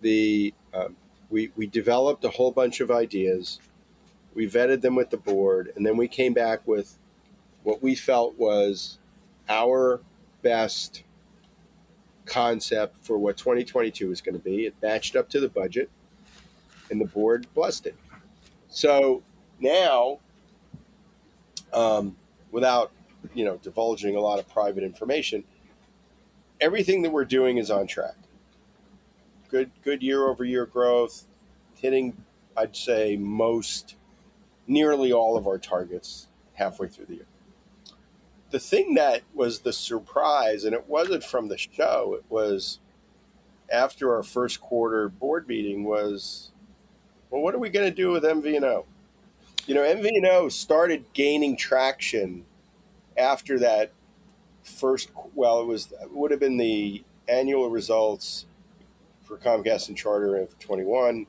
The 0.00 0.54
um, 0.72 0.96
we 1.30 1.50
we 1.56 1.66
developed 1.66 2.24
a 2.24 2.30
whole 2.30 2.52
bunch 2.52 2.80
of 2.80 2.90
ideas. 2.90 3.60
We 4.34 4.48
vetted 4.48 4.80
them 4.80 4.94
with 4.94 5.10
the 5.10 5.18
board, 5.18 5.72
and 5.76 5.84
then 5.84 5.96
we 5.96 6.08
came 6.08 6.32
back 6.32 6.66
with 6.66 6.98
what 7.62 7.82
we 7.82 7.94
felt 7.94 8.38
was 8.38 8.98
our 9.48 10.00
best 10.42 11.04
concept 12.24 12.96
for 13.04 13.18
what 13.18 13.36
2022 13.36 14.10
is 14.10 14.20
going 14.20 14.34
to 14.34 14.42
be. 14.42 14.66
It 14.66 14.74
matched 14.82 15.16
up 15.16 15.28
to 15.30 15.40
the 15.40 15.48
budget, 15.48 15.90
and 16.90 17.00
the 17.00 17.06
board 17.06 17.46
blessed 17.54 17.86
it. 17.86 17.96
So 18.68 19.22
now, 19.60 20.18
um, 21.72 22.16
without 22.50 22.92
you 23.34 23.44
know 23.44 23.56
divulging 23.58 24.16
a 24.16 24.20
lot 24.20 24.38
of 24.38 24.48
private 24.48 24.84
information, 24.84 25.44
everything 26.60 27.02
that 27.02 27.10
we're 27.10 27.24
doing 27.24 27.58
is 27.58 27.70
on 27.70 27.86
track. 27.86 28.16
Good, 29.50 29.70
good 29.82 30.02
year 30.02 30.28
over 30.28 30.44
year 30.44 30.64
growth, 30.64 31.26
hitting, 31.74 32.16
I'd 32.56 32.74
say, 32.74 33.16
most, 33.16 33.96
nearly 34.66 35.12
all 35.12 35.36
of 35.36 35.46
our 35.46 35.58
targets 35.58 36.28
halfway 36.54 36.88
through 36.88 37.06
the 37.06 37.16
year 37.16 37.26
the 38.52 38.60
thing 38.60 38.94
that 38.94 39.22
was 39.34 39.60
the 39.60 39.72
surprise, 39.72 40.64
and 40.64 40.74
it 40.74 40.86
wasn't 40.86 41.24
from 41.24 41.48
the 41.48 41.56
show, 41.56 42.14
it 42.14 42.24
was 42.28 42.78
after 43.72 44.14
our 44.14 44.22
first 44.22 44.60
quarter 44.60 45.08
board 45.08 45.48
meeting 45.48 45.84
was, 45.84 46.52
well, 47.30 47.40
what 47.40 47.54
are 47.54 47.58
we 47.58 47.70
going 47.70 47.88
to 47.88 47.94
do 47.94 48.10
with 48.10 48.22
MVNO? 48.22 48.84
You 49.66 49.74
know, 49.74 49.80
MVNO 49.80 50.52
started 50.52 51.06
gaining 51.14 51.56
traction 51.56 52.44
after 53.16 53.58
that 53.60 53.90
first. 54.62 55.10
Well, 55.34 55.62
it 55.62 55.66
was 55.66 55.92
it 56.02 56.12
would 56.12 56.30
have 56.30 56.40
been 56.40 56.58
the 56.58 57.02
annual 57.28 57.70
results 57.70 58.44
for 59.22 59.38
Comcast 59.38 59.88
and 59.88 59.96
Charter 59.96 60.36
of 60.36 60.58
21, 60.58 61.26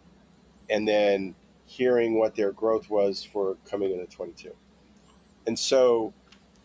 and 0.70 0.88
then 0.88 1.36
hearing 1.66 2.20
what 2.20 2.36
their 2.36 2.52
growth 2.52 2.90
was 2.90 3.24
for 3.24 3.56
coming 3.70 3.94
into 3.94 4.08
22. 4.08 4.54
And 5.48 5.58
so 5.58 6.14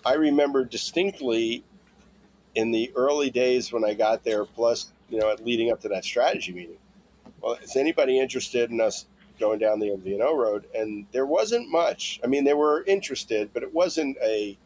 I 0.05 0.15
remember 0.15 0.65
distinctly 0.65 1.65
in 2.55 2.71
the 2.71 2.91
early 2.97 3.31
days 3.31 3.73
when 3.73 3.85
I 3.85 3.95
got 3.95 4.25
there, 4.25 4.45
plus, 4.45 4.93
you 5.11 5.19
know, 5.19 5.35
leading 5.43 5.71
up 5.71 5.81
to 5.83 5.89
that 5.89 6.05
strategy 6.05 6.53
meeting, 6.53 6.79
well, 7.41 7.55
is 7.63 7.77
anybody 7.77 8.19
interested 8.19 8.71
in 8.71 8.81
us 8.81 9.07
going 9.39 9.59
down 9.59 9.79
the 9.79 9.91
MVNO 9.91 10.37
road? 10.37 10.65
And 10.75 11.07
there 11.13 11.27
wasn't 11.27 11.71
much. 11.71 12.21
I 12.25 12.27
mean, 12.27 12.45
they 12.45 12.55
were 12.55 12.85
interested, 12.85 13.51
but 13.53 13.63
it 13.63 13.73
wasn't 13.73 14.17
a, 14.23 14.59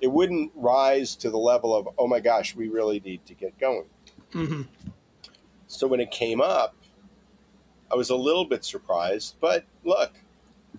it 0.00 0.08
wouldn't 0.08 0.52
rise 0.54 1.16
to 1.16 1.30
the 1.30 1.38
level 1.38 1.74
of, 1.74 1.88
oh 1.98 2.06
my 2.06 2.20
gosh, 2.20 2.54
we 2.54 2.68
really 2.68 3.00
need 3.04 3.24
to 3.26 3.34
get 3.34 3.58
going. 3.58 3.86
Mm-hmm. 4.32 4.62
So 5.66 5.86
when 5.86 6.00
it 6.00 6.10
came 6.10 6.40
up, 6.40 6.74
I 7.90 7.96
was 7.96 8.10
a 8.10 8.16
little 8.16 8.44
bit 8.44 8.64
surprised. 8.64 9.34
But 9.40 9.64
look, 9.84 10.12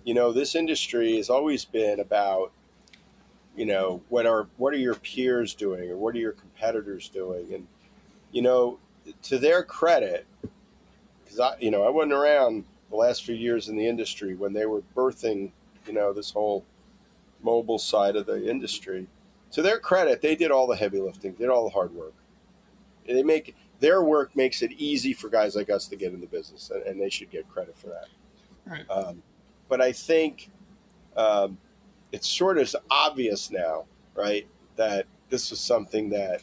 you 0.04 0.14
know, 0.14 0.32
this 0.32 0.54
industry 0.54 1.16
has 1.16 1.28
always 1.28 1.64
been 1.64 2.00
about, 2.00 2.52
you 3.56 3.66
know, 3.66 4.02
what 4.08 4.26
are 4.26 4.46
what 4.56 4.72
are 4.72 4.78
your 4.78 4.94
peers 4.94 5.54
doing 5.54 5.90
or 5.90 5.96
what 5.96 6.14
are 6.14 6.18
your 6.18 6.32
competitors 6.32 7.08
doing, 7.08 7.52
and 7.54 7.66
you 8.30 8.42
know, 8.42 8.78
to 9.22 9.38
their 9.38 9.62
credit, 9.62 10.26
because 11.22 11.40
I, 11.40 11.56
you 11.58 11.70
know, 11.70 11.84
I 11.84 11.90
wasn't 11.90 12.14
around 12.14 12.64
the 12.90 12.96
last 12.96 13.24
few 13.24 13.34
years 13.34 13.68
in 13.68 13.76
the 13.76 13.86
industry 13.86 14.34
when 14.34 14.52
they 14.52 14.66
were 14.66 14.82
birthing, 14.96 15.50
you 15.86 15.92
know, 15.92 16.12
this 16.12 16.30
whole 16.30 16.64
mobile 17.42 17.78
side 17.78 18.16
of 18.16 18.26
the 18.26 18.48
industry. 18.48 19.06
To 19.52 19.60
their 19.60 19.78
credit, 19.78 20.22
they 20.22 20.34
did 20.34 20.50
all 20.50 20.66
the 20.66 20.76
heavy 20.76 20.98
lifting, 20.98 21.32
did 21.32 21.50
all 21.50 21.64
the 21.64 21.70
hard 21.70 21.94
work. 21.94 22.14
They 23.06 23.22
make 23.22 23.54
their 23.80 24.02
work 24.02 24.34
makes 24.36 24.62
it 24.62 24.72
easy 24.72 25.12
for 25.12 25.28
guys 25.28 25.56
like 25.56 25.68
us 25.68 25.88
to 25.88 25.96
get 25.96 26.14
in 26.14 26.20
the 26.20 26.26
business, 26.26 26.70
and, 26.70 26.82
and 26.84 27.00
they 27.00 27.10
should 27.10 27.30
get 27.30 27.48
credit 27.50 27.76
for 27.76 27.88
that. 27.88 28.06
Right. 28.64 28.88
Um, 28.88 29.22
but 29.68 29.80
I 29.80 29.92
think 29.92 30.50
um, 31.16 31.58
it's 32.12 32.28
sort 32.28 32.58
of 32.58 32.74
obvious 32.90 33.50
now, 33.50 33.84
right, 34.14 34.46
that 34.76 35.06
this 35.30 35.50
was 35.50 35.60
something 35.60 36.10
that 36.10 36.42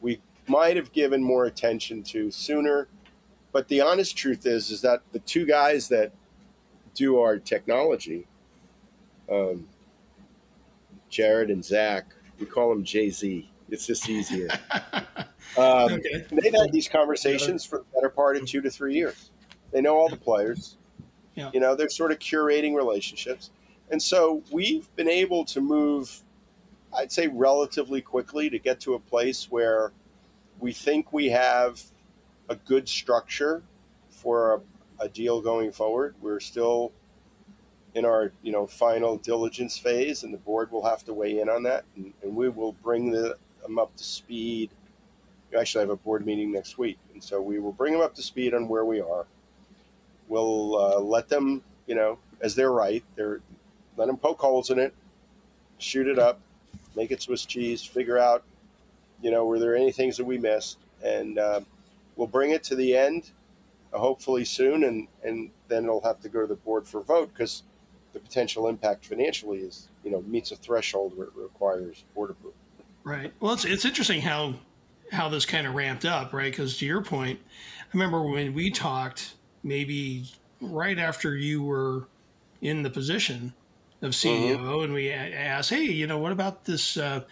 we 0.00 0.20
might 0.46 0.76
have 0.76 0.92
given 0.92 1.22
more 1.22 1.46
attention 1.46 2.02
to 2.02 2.30
sooner 2.30 2.88
but 3.52 3.68
the 3.68 3.82
honest 3.82 4.16
truth 4.16 4.46
is, 4.46 4.70
is 4.70 4.80
that 4.80 5.02
the 5.12 5.18
two 5.20 5.44
guys 5.44 5.88
that 5.88 6.12
do 6.94 7.18
our 7.20 7.38
technology, 7.38 8.26
um, 9.30 9.68
Jared 11.10 11.50
and 11.50 11.62
Zach, 11.62 12.06
we 12.40 12.46
call 12.46 12.70
them 12.70 12.82
Jay 12.82 13.10
Z. 13.10 13.48
It's 13.68 13.86
just 13.86 14.08
easier. 14.08 14.48
um, 15.56 15.92
okay. 15.92 16.24
They've 16.30 16.54
had 16.54 16.72
these 16.72 16.88
conversations 16.88 17.64
for 17.64 17.78
the 17.78 17.84
better 17.94 18.08
part 18.08 18.36
of 18.36 18.46
two 18.46 18.62
to 18.62 18.70
three 18.70 18.94
years. 18.94 19.30
They 19.70 19.80
know 19.80 19.96
all 19.96 20.08
the 20.08 20.16
players. 20.16 20.78
Yeah. 21.34 21.50
You 21.54 21.60
know, 21.60 21.74
they're 21.74 21.88
sort 21.88 22.12
of 22.12 22.18
curating 22.18 22.74
relationships. 22.74 23.50
And 23.92 24.02
so 24.02 24.42
we've 24.50 24.88
been 24.96 25.08
able 25.08 25.44
to 25.44 25.60
move, 25.60 26.22
I'd 26.96 27.12
say, 27.12 27.28
relatively 27.28 28.00
quickly 28.00 28.48
to 28.48 28.58
get 28.58 28.80
to 28.80 28.94
a 28.94 28.98
place 28.98 29.50
where 29.50 29.92
we 30.58 30.72
think 30.72 31.12
we 31.12 31.28
have 31.28 31.82
a 32.48 32.56
good 32.56 32.88
structure 32.88 33.62
for 34.10 34.62
a, 34.98 35.04
a 35.04 35.08
deal 35.10 35.42
going 35.42 35.72
forward. 35.72 36.14
We're 36.22 36.40
still 36.40 36.90
in 37.94 38.06
our 38.06 38.32
you 38.42 38.50
know 38.50 38.66
final 38.66 39.18
diligence 39.18 39.76
phase, 39.76 40.22
and 40.22 40.32
the 40.32 40.38
board 40.38 40.72
will 40.72 40.86
have 40.86 41.04
to 41.04 41.12
weigh 41.12 41.40
in 41.40 41.50
on 41.50 41.62
that, 41.64 41.84
and, 41.94 42.14
and 42.22 42.34
we 42.34 42.48
will 42.48 42.72
bring 42.72 43.10
the, 43.10 43.36
them 43.60 43.78
up 43.78 43.94
to 43.96 44.04
speed. 44.04 44.70
We 45.50 45.58
actually 45.58 45.82
have 45.82 45.90
a 45.90 45.96
board 45.96 46.24
meeting 46.24 46.50
next 46.50 46.78
week, 46.78 46.98
and 47.12 47.22
so 47.22 47.42
we 47.42 47.58
will 47.58 47.72
bring 47.72 47.92
them 47.92 48.00
up 48.00 48.14
to 48.14 48.22
speed 48.22 48.54
on 48.54 48.68
where 48.68 48.86
we 48.86 49.02
are. 49.02 49.26
We'll 50.28 50.76
uh, 50.76 51.00
let 51.00 51.28
them, 51.28 51.62
you 51.86 51.94
know, 51.94 52.18
as 52.40 52.54
they're 52.54 52.72
right, 52.72 53.04
they're 53.16 53.42
let 53.96 54.06
them 54.06 54.16
poke 54.16 54.40
holes 54.40 54.70
in 54.70 54.78
it, 54.78 54.94
shoot 55.78 56.06
it 56.06 56.18
up, 56.18 56.40
make 56.96 57.10
it 57.10 57.22
Swiss 57.22 57.44
cheese, 57.44 57.82
figure 57.82 58.18
out, 58.18 58.44
you 59.20 59.30
know, 59.30 59.44
were 59.44 59.58
there 59.58 59.76
any 59.76 59.92
things 59.92 60.16
that 60.16 60.24
we 60.24 60.38
missed, 60.38 60.78
and 61.04 61.38
uh, 61.38 61.60
we'll 62.16 62.26
bring 62.26 62.50
it 62.50 62.62
to 62.64 62.74
the 62.74 62.96
end, 62.96 63.30
uh, 63.92 63.98
hopefully 63.98 64.44
soon, 64.44 64.84
and 64.84 65.08
and 65.22 65.50
then 65.68 65.84
it'll 65.84 66.00
have 66.00 66.20
to 66.20 66.28
go 66.28 66.40
to 66.40 66.46
the 66.46 66.56
board 66.56 66.86
for 66.86 67.02
vote 67.02 67.30
because 67.32 67.62
the 68.12 68.20
potential 68.20 68.68
impact 68.68 69.06
financially 69.06 69.58
is 69.58 69.88
you 70.04 70.10
know 70.10 70.22
meets 70.22 70.50
a 70.50 70.56
threshold 70.56 71.16
where 71.16 71.28
it 71.28 71.32
requires 71.36 72.04
board 72.14 72.30
approval. 72.30 72.56
Right. 73.04 73.32
Well, 73.40 73.52
it's 73.52 73.64
it's 73.64 73.84
interesting 73.84 74.20
how 74.20 74.54
how 75.12 75.28
this 75.28 75.44
kind 75.44 75.66
of 75.66 75.74
ramped 75.74 76.04
up, 76.04 76.32
right? 76.32 76.50
Because 76.50 76.78
to 76.78 76.86
your 76.86 77.02
point, 77.02 77.38
I 77.80 77.86
remember 77.92 78.22
when 78.22 78.54
we 78.54 78.70
talked, 78.70 79.34
maybe 79.62 80.24
right 80.60 80.98
after 80.98 81.36
you 81.36 81.62
were 81.62 82.08
in 82.60 82.82
the 82.82 82.90
position 82.90 83.52
of 84.02 84.12
CEO, 84.12 84.58
mm-hmm. 84.58 84.84
and 84.84 84.92
we 84.92 85.10
asked, 85.10 85.70
"Hey, 85.70 85.84
you 85.84 86.06
know, 86.06 86.18
what 86.18 86.32
about 86.32 86.64
this? 86.64 86.96
Uh, 86.96 87.22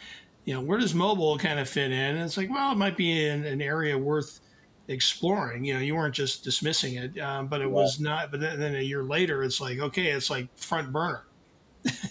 you 0.44 0.54
know, 0.54 0.61
where 0.61 0.78
does 0.78 0.94
mobile 0.94 1.37
kind 1.37 1.59
of 1.59 1.68
fit 1.68 1.90
in?" 1.90 2.16
And 2.16 2.20
it's 2.20 2.37
like, 2.37 2.50
well, 2.50 2.72
it 2.72 2.76
might 2.76 2.96
be 2.96 3.26
in 3.26 3.44
an 3.44 3.61
area 3.61 3.98
worth 3.98 4.40
exploring. 4.88 5.64
You 5.64 5.74
know, 5.74 5.80
you 5.80 5.94
weren't 5.94 6.14
just 6.14 6.44
dismissing 6.44 6.94
it, 6.94 7.18
um, 7.20 7.48
but 7.48 7.61
it 7.61 7.68
yeah. 7.68 7.74
was 7.74 8.00
not. 8.00 8.30
But 8.30 8.40
then, 8.40 8.59
then, 8.59 8.76
a 8.76 8.83
year 8.83 9.02
later, 9.02 9.42
it's 9.42 9.61
like 9.61 9.78
okay, 9.78 10.12
it's 10.12 10.30
like 10.30 10.48
front 10.56 10.92
burner. 10.92 11.24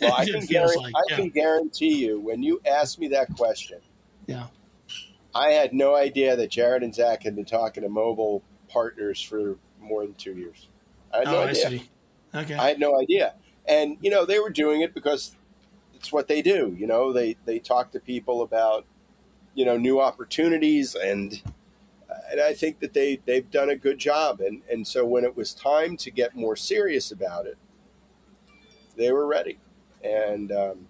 Well, 0.02 0.14
I, 0.14 0.26
can, 0.30 0.46
guarantee, 0.46 0.80
like, 0.80 0.94
yeah. 1.10 1.16
Can 1.16 1.30
guarantee 1.30 1.96
you 2.06 2.20
when 2.20 2.44
you 2.44 2.62
asked 2.66 3.00
me 3.00 3.08
that 3.10 3.34
question. 3.36 3.80
Yeah. 4.26 4.48
I 5.34 5.50
had 5.52 5.74
no 5.74 5.96
idea 5.96 6.36
that 6.36 6.50
Jared 6.50 6.84
and 6.84 6.94
Zach 6.94 7.24
had 7.24 7.36
been 7.36 7.46
talking 7.46 7.84
to 7.84 7.90
mobile 7.90 8.44
partners 8.68 9.22
for 9.22 9.58
more 9.80 10.04
than 10.04 10.16
two 10.16 10.34
years. 10.34 10.68
I 11.14 11.20
had 11.20 11.28
no 11.28 11.38
oh, 11.38 11.44
idea. 11.44 11.68
I 11.68 11.70
see. 11.70 11.90
Okay. 12.34 12.54
I 12.56 12.68
had 12.68 12.80
no 12.80 13.00
idea. 13.00 13.34
And, 13.70 13.98
you 14.02 14.10
know, 14.10 14.26
they 14.26 14.40
were 14.40 14.50
doing 14.50 14.82
it 14.82 14.94
because 14.94 15.36
it's 15.94 16.12
what 16.12 16.28
they 16.28 16.42
do. 16.42 16.76
You 16.78 16.88
know, 16.88 17.14
they, 17.14 17.38
they 17.46 17.60
talk 17.60 17.92
to 17.92 18.00
people 18.00 18.42
about, 18.42 18.86
you 19.54 19.64
know, 19.64 19.78
new 19.78 20.02
opportunities 20.02 20.96
and 20.96 21.42
and 22.32 22.40
I 22.40 22.54
think 22.54 22.80
that 22.80 22.94
they 22.94 23.20
they've 23.26 23.50
done 23.50 23.70
a 23.70 23.76
good 23.76 23.98
job. 23.98 24.42
And 24.42 24.62
and 24.70 24.88
so 24.88 25.06
when 25.06 25.24
it 25.24 25.36
was 25.36 25.54
time 25.54 25.98
to 25.98 26.12
get 26.12 26.36
more 26.36 26.56
serious 26.56 27.12
about 27.12 27.46
it, 27.46 27.58
they 28.96 29.12
were 29.12 29.26
ready. 29.26 29.60
And 30.04 30.52
um, 30.52 30.88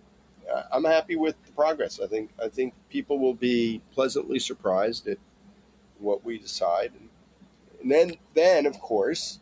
I'm 0.71 0.83
happy 0.83 1.15
with 1.15 1.35
the 1.45 1.51
progress. 1.51 1.99
I 1.99 2.07
think 2.07 2.31
I 2.43 2.49
think 2.49 2.73
people 2.89 3.19
will 3.19 3.33
be 3.33 3.81
pleasantly 3.93 4.39
surprised 4.39 5.07
at 5.07 5.17
what 5.97 6.23
we 6.23 6.37
decide. 6.37 6.91
And, 6.99 7.09
then 7.91 8.15
then 8.33 8.65
of 8.65 8.79
course 8.81 9.39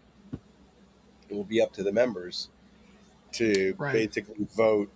it 1.30 1.36
will 1.36 1.43
be 1.43 1.62
up 1.62 1.73
to 1.73 1.84
the 1.84 1.91
members 1.91 2.50
to 3.33 3.75
right. 3.77 3.93
basically 3.93 4.47
vote 4.55 4.89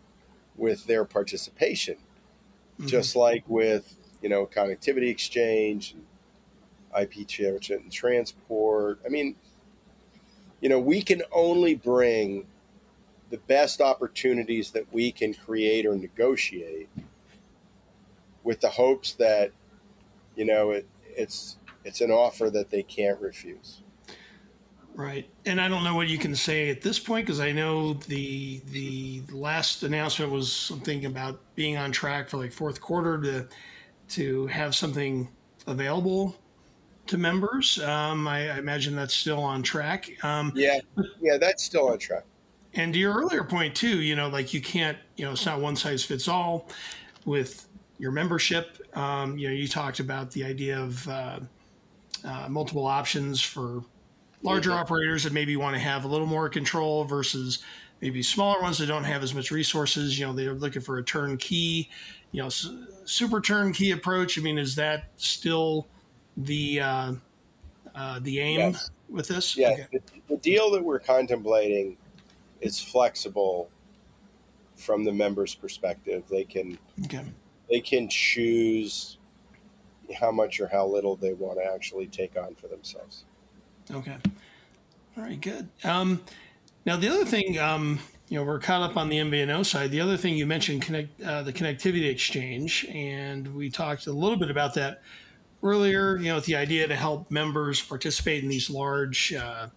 with 0.56 0.86
their 0.86 1.06
participation. 1.06 1.96
Mm-hmm. 1.96 2.88
Just 2.88 3.16
like 3.16 3.44
with, 3.48 3.96
you 4.22 4.30
know, 4.30 4.46
connectivity 4.46 5.10
exchange 5.10 5.94
and 5.94 6.06
IP 7.00 7.28
and 7.70 7.92
transport. 7.92 9.00
I 9.06 9.10
mean, 9.10 9.36
you 10.62 10.70
know, 10.70 10.80
we 10.80 11.02
can 11.02 11.24
only 11.32 11.76
bring 11.76 12.46
the 13.30 13.38
best 13.38 13.82
opportunities 13.82 14.72
that 14.72 14.92
we 14.94 15.12
can 15.12 15.34
create 15.34 15.86
or 15.86 15.96
negotiate 15.96 16.90
with 18.44 18.60
the 18.60 18.70
hopes 18.70 19.14
that, 19.14 19.52
you 20.36 20.46
know, 20.46 20.72
it, 20.72 20.88
it's 21.04 21.58
it's 21.84 22.02
an 22.02 22.12
offer 22.12 22.50
that 22.50 22.70
they 22.70 22.84
can't 22.84 23.20
refuse. 23.20 23.82
Right, 24.94 25.30
and 25.46 25.60
I 25.62 25.70
don't 25.70 25.84
know 25.84 25.96
what 25.96 26.10
you 26.10 26.18
can 26.18 26.36
say 26.36 26.70
at 26.70 26.82
this 26.82 27.00
point 27.00 27.26
because 27.26 27.40
I 27.40 27.52
know 27.52 27.94
the 27.94 28.62
the 28.72 29.24
last 29.32 29.84
announcement 29.84 30.32
was 30.32 30.52
something 30.52 31.06
about 31.06 31.40
being 31.56 31.78
on 31.78 31.92
track 31.92 32.30
for 32.30 32.38
like 32.38 32.52
fourth 32.52 32.82
quarter 32.82 33.20
to 33.22 33.48
to 34.10 34.48
have 34.48 34.76
something 34.76 35.30
available 35.68 36.36
to 37.08 37.18
members. 37.18 37.80
Um, 37.82 38.28
I, 38.28 38.50
I, 38.50 38.58
imagine 38.58 38.96
that's 38.96 39.14
still 39.14 39.40
on 39.40 39.64
track. 39.64 40.12
Um, 40.24 40.52
yeah, 40.56 40.80
yeah, 41.22 41.38
that's 41.38 41.64
still 41.64 41.90
on 41.90 41.98
track. 41.98 42.26
And 42.74 42.94
to 42.94 43.00
your 43.00 43.14
earlier 43.14 43.44
point 43.44 43.76
too, 43.76 44.02
you 44.02 44.16
know, 44.16 44.30
like 44.30 44.54
you 44.54 44.62
can't, 44.62 44.98
you 45.18 45.26
know, 45.26 45.32
it's 45.32 45.46
not 45.46 45.60
one 45.60 45.76
size 45.76 46.04
fits 46.04 46.28
all 46.28 46.70
with 47.26 47.68
your 47.98 48.12
membership. 48.12 48.78
Um, 48.96 49.38
you 49.38 49.48
know, 49.48 49.54
you 49.54 49.68
talked 49.68 50.00
about 50.00 50.32
the 50.32 50.44
idea 50.44 50.80
of 50.80 51.08
uh, 51.08 51.40
uh, 52.24 52.48
multiple 52.50 52.86
options 52.86 53.42
for 53.42 53.84
larger 54.44 54.72
operators 54.72 55.24
that 55.24 55.34
maybe 55.34 55.56
want 55.56 55.76
to 55.76 55.80
have 55.80 56.04
a 56.04 56.08
little 56.08 56.28
more 56.28 56.50
control 56.50 57.04
versus 57.04 57.60
maybe 58.02 58.24
smaller 58.24 58.62
ones 58.62 58.78
that 58.80 58.88
don't 58.88 59.04
have 59.04 59.24
as 59.24 59.34
much 59.34 59.52
resources. 59.52 60.18
You 60.20 60.28
know, 60.28 60.34
they're 60.34 60.54
looking 60.54 60.82
for 60.82 60.98
a 60.98 61.04
turnkey, 61.04 61.90
you 62.32 62.42
know, 62.42 62.50
super 62.50 63.40
turnkey 63.40 63.92
approach. 63.92 64.38
I 64.38 64.42
mean, 64.42 64.58
is 64.58 64.76
that 64.76 65.10
still 65.18 65.88
the 66.38 66.80
uh, 66.80 67.14
uh, 67.96 68.20
the 68.22 68.40
aim 68.40 68.60
yes. 68.60 68.92
with 69.10 69.28
this? 69.28 69.56
Yeah, 69.56 69.70
okay. 69.70 69.88
the, 69.92 70.02
the 70.30 70.38
deal 70.38 70.72
that 70.72 70.84
we're 70.84 71.00
contemplating 71.00 71.98
is 72.62 72.80
flexible 72.80 73.70
from 74.76 75.04
the 75.04 75.12
members' 75.12 75.54
perspective. 75.54 76.24
They 76.30 76.44
can 76.44 76.78
okay. 77.06 77.24
they 77.70 77.80
can 77.80 78.10
choose 78.10 79.18
how 80.20 80.32
much 80.32 80.60
or 80.60 80.68
how 80.68 80.86
little 80.86 81.16
they 81.16 81.34
want 81.34 81.60
to 81.60 81.66
actually 81.66 82.08
take 82.08 82.38
on 82.38 82.56
for 82.56 82.68
themselves. 82.68 83.26
Okay. 83.94 84.18
All 85.18 85.24
right. 85.24 85.40
Good. 85.40 85.68
Um, 85.84 86.22
now 86.86 86.96
the 86.98 87.10
other 87.10 87.26
thing, 87.26 87.60
um, 87.60 88.00
you 88.30 88.38
know, 88.38 88.46
we're 88.46 88.60
caught 88.60 88.82
up 88.82 88.96
on 88.96 89.10
the 89.10 89.18
MVNO 89.18 89.66
side. 89.66 89.92
The 89.92 90.00
other 90.00 90.16
thing 90.16 90.36
you 90.36 90.46
mentioned, 90.46 90.82
connect 90.82 91.22
uh, 91.22 91.44
the 91.44 91.52
connectivity 91.52 92.10
exchange, 92.10 92.86
and 92.90 93.54
we 93.54 93.70
talked 93.70 94.08
a 94.08 94.12
little 94.14 94.38
bit 94.38 94.50
about 94.50 94.74
that 94.76 95.02
earlier, 95.62 96.18
you 96.18 96.26
know, 96.26 96.36
with 96.36 96.46
the 96.46 96.56
idea 96.56 96.88
to 96.88 96.96
help 96.96 97.30
members 97.30 97.82
participate 97.82 98.44
in 98.44 98.50
these 98.50 98.70
large 98.70 99.34
uh, 99.34 99.68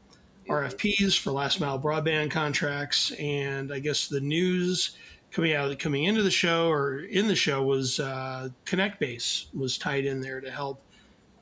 RFPs 0.48 1.18
for 1.18 1.32
last 1.32 1.60
mile 1.60 1.80
broadband 1.80 2.30
contracts, 2.30 3.10
and 3.12 3.72
I 3.72 3.80
guess 3.80 4.06
the 4.06 4.20
news 4.20 4.96
coming 5.32 5.52
out 5.52 5.76
coming 5.80 6.04
into 6.04 6.22
the 6.22 6.30
show 6.30 6.68
or 6.68 7.00
in 7.00 7.26
the 7.26 7.34
show 7.34 7.62
was 7.64 7.98
uh, 7.98 8.48
ConnectBase 8.66 9.52
was 9.52 9.76
tied 9.78 10.04
in 10.04 10.20
there 10.20 10.40
to 10.40 10.50
help 10.50 10.80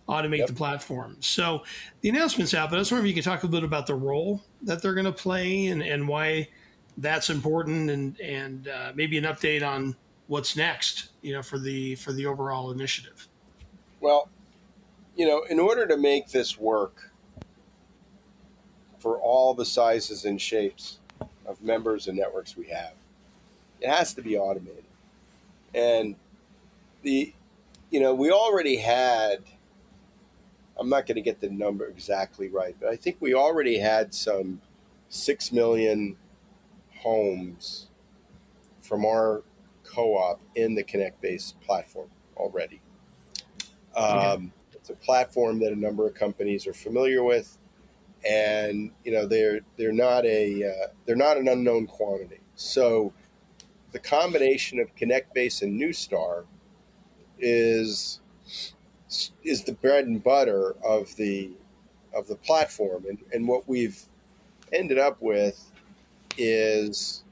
automate 0.08 0.38
yep. 0.38 0.48
the 0.48 0.54
platform. 0.54 1.16
So 1.20 1.62
the 2.00 2.08
announcement's 2.08 2.54
out, 2.54 2.70
but 2.70 2.76
I 2.76 2.78
was 2.80 2.90
wondering 2.90 3.10
if 3.10 3.16
you 3.16 3.22
could 3.22 3.30
talk 3.30 3.42
a 3.42 3.46
little 3.46 3.60
bit 3.60 3.66
about 3.66 3.86
the 3.86 3.94
role 3.94 4.42
that 4.62 4.82
they're 4.82 4.94
going 4.94 5.06
to 5.06 5.12
play 5.12 5.68
and, 5.68 5.82
and 5.82 6.06
why 6.08 6.48
that's 6.98 7.30
important, 7.30 7.90
and 7.90 8.20
and 8.20 8.68
uh, 8.68 8.92
maybe 8.94 9.16
an 9.16 9.24
update 9.24 9.66
on 9.66 9.96
what's 10.26 10.56
next, 10.56 11.10
you 11.22 11.32
know, 11.32 11.42
for 11.42 11.58
the 11.58 11.94
for 11.94 12.12
the 12.12 12.26
overall 12.26 12.70
initiative. 12.70 13.28
Well, 14.00 14.28
you 15.16 15.26
know, 15.26 15.44
in 15.48 15.58
order 15.58 15.86
to 15.86 15.96
make 15.96 16.28
this 16.28 16.58
work 16.58 17.10
for 18.98 19.18
all 19.18 19.54
the 19.54 19.64
sizes 19.64 20.24
and 20.24 20.40
shapes 20.40 20.98
of 21.46 21.62
members 21.62 22.08
and 22.08 22.16
networks 22.16 22.56
we 22.56 22.66
have, 22.66 22.92
it 23.80 23.88
has 23.88 24.14
to 24.14 24.22
be 24.22 24.36
automated. 24.36 24.84
And 25.74 26.14
the, 27.02 27.32
you 27.90 28.00
know, 28.00 28.14
we 28.14 28.30
already 28.30 28.76
had, 28.76 29.38
I'm 30.78 30.88
not 30.88 31.06
going 31.06 31.16
to 31.16 31.22
get 31.22 31.40
the 31.40 31.50
number 31.50 31.86
exactly 31.86 32.48
right, 32.48 32.74
but 32.80 32.88
I 32.88 32.96
think 32.96 33.16
we 33.20 33.34
already 33.34 33.78
had 33.78 34.14
some 34.14 34.60
6 35.08 35.52
million 35.52 36.16
homes 37.02 37.88
from 38.80 39.04
our 39.04 39.42
co 39.84 40.16
op 40.16 40.40
in 40.54 40.74
the 40.74 40.82
ConnectBase 40.82 41.54
platform 41.60 42.08
already. 42.36 42.80
Um, 43.96 44.52
It's 44.74 44.90
a 44.90 44.94
platform 44.94 45.60
that 45.60 45.72
a 45.72 45.76
number 45.76 46.08
of 46.08 46.14
companies 46.14 46.66
are 46.66 46.72
familiar 46.72 47.22
with, 47.22 47.56
and 48.28 48.90
you 49.04 49.12
know 49.12 49.26
they're 49.26 49.60
they're 49.76 49.92
not 49.92 50.24
a 50.24 50.64
uh, 50.64 50.86
they're 51.06 51.14
not 51.14 51.36
an 51.36 51.46
unknown 51.46 51.86
quantity. 51.86 52.40
So 52.56 53.12
the 53.92 54.00
combination 54.00 54.80
of 54.80 54.94
ConnectBase 54.96 55.62
and 55.62 55.80
Neustar 55.80 56.46
is 57.38 58.21
is 59.42 59.64
the 59.64 59.72
bread 59.72 60.06
and 60.06 60.22
butter 60.22 60.74
of 60.84 61.14
the 61.16 61.50
of 62.14 62.26
the 62.28 62.36
platform, 62.36 63.06
and 63.08 63.18
and 63.32 63.46
what 63.46 63.68
we've 63.68 64.00
ended 64.72 64.98
up 64.98 65.20
with 65.20 65.70
is 66.38 67.24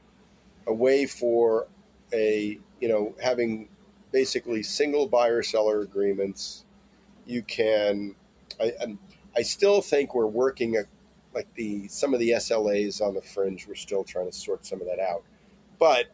a 0.66 0.74
way 0.74 1.06
for 1.06 1.66
a 2.12 2.58
you 2.80 2.88
know 2.88 3.14
having 3.22 3.68
basically 4.12 4.62
single 4.62 5.06
buyer 5.06 5.42
seller 5.42 5.80
agreements. 5.80 6.64
You 7.26 7.42
can, 7.42 8.16
I, 8.60 8.72
I 9.36 9.42
still 9.42 9.80
think 9.80 10.14
we're 10.14 10.26
working 10.26 10.76
a, 10.78 10.82
like 11.34 11.52
the 11.54 11.86
some 11.88 12.12
of 12.14 12.20
the 12.20 12.30
SLAs 12.30 13.00
on 13.00 13.14
the 13.14 13.22
fringe. 13.22 13.68
We're 13.68 13.74
still 13.74 14.04
trying 14.04 14.26
to 14.30 14.36
sort 14.36 14.66
some 14.66 14.80
of 14.80 14.86
that 14.86 14.98
out, 14.98 15.22
but 15.78 16.06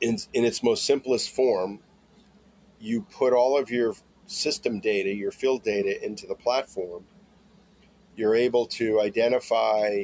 in 0.00 0.18
in 0.32 0.44
its 0.44 0.62
most 0.62 0.84
simplest 0.84 1.30
form, 1.30 1.80
you 2.82 3.06
put 3.10 3.32
all 3.32 3.56
of 3.56 3.70
your 3.70 3.94
system 4.26 4.80
data, 4.80 5.14
your 5.14 5.30
field 5.30 5.62
data 5.62 6.04
into 6.04 6.26
the 6.26 6.34
platform. 6.34 7.04
You're 8.16 8.34
able 8.34 8.66
to 8.66 9.00
identify 9.00 10.02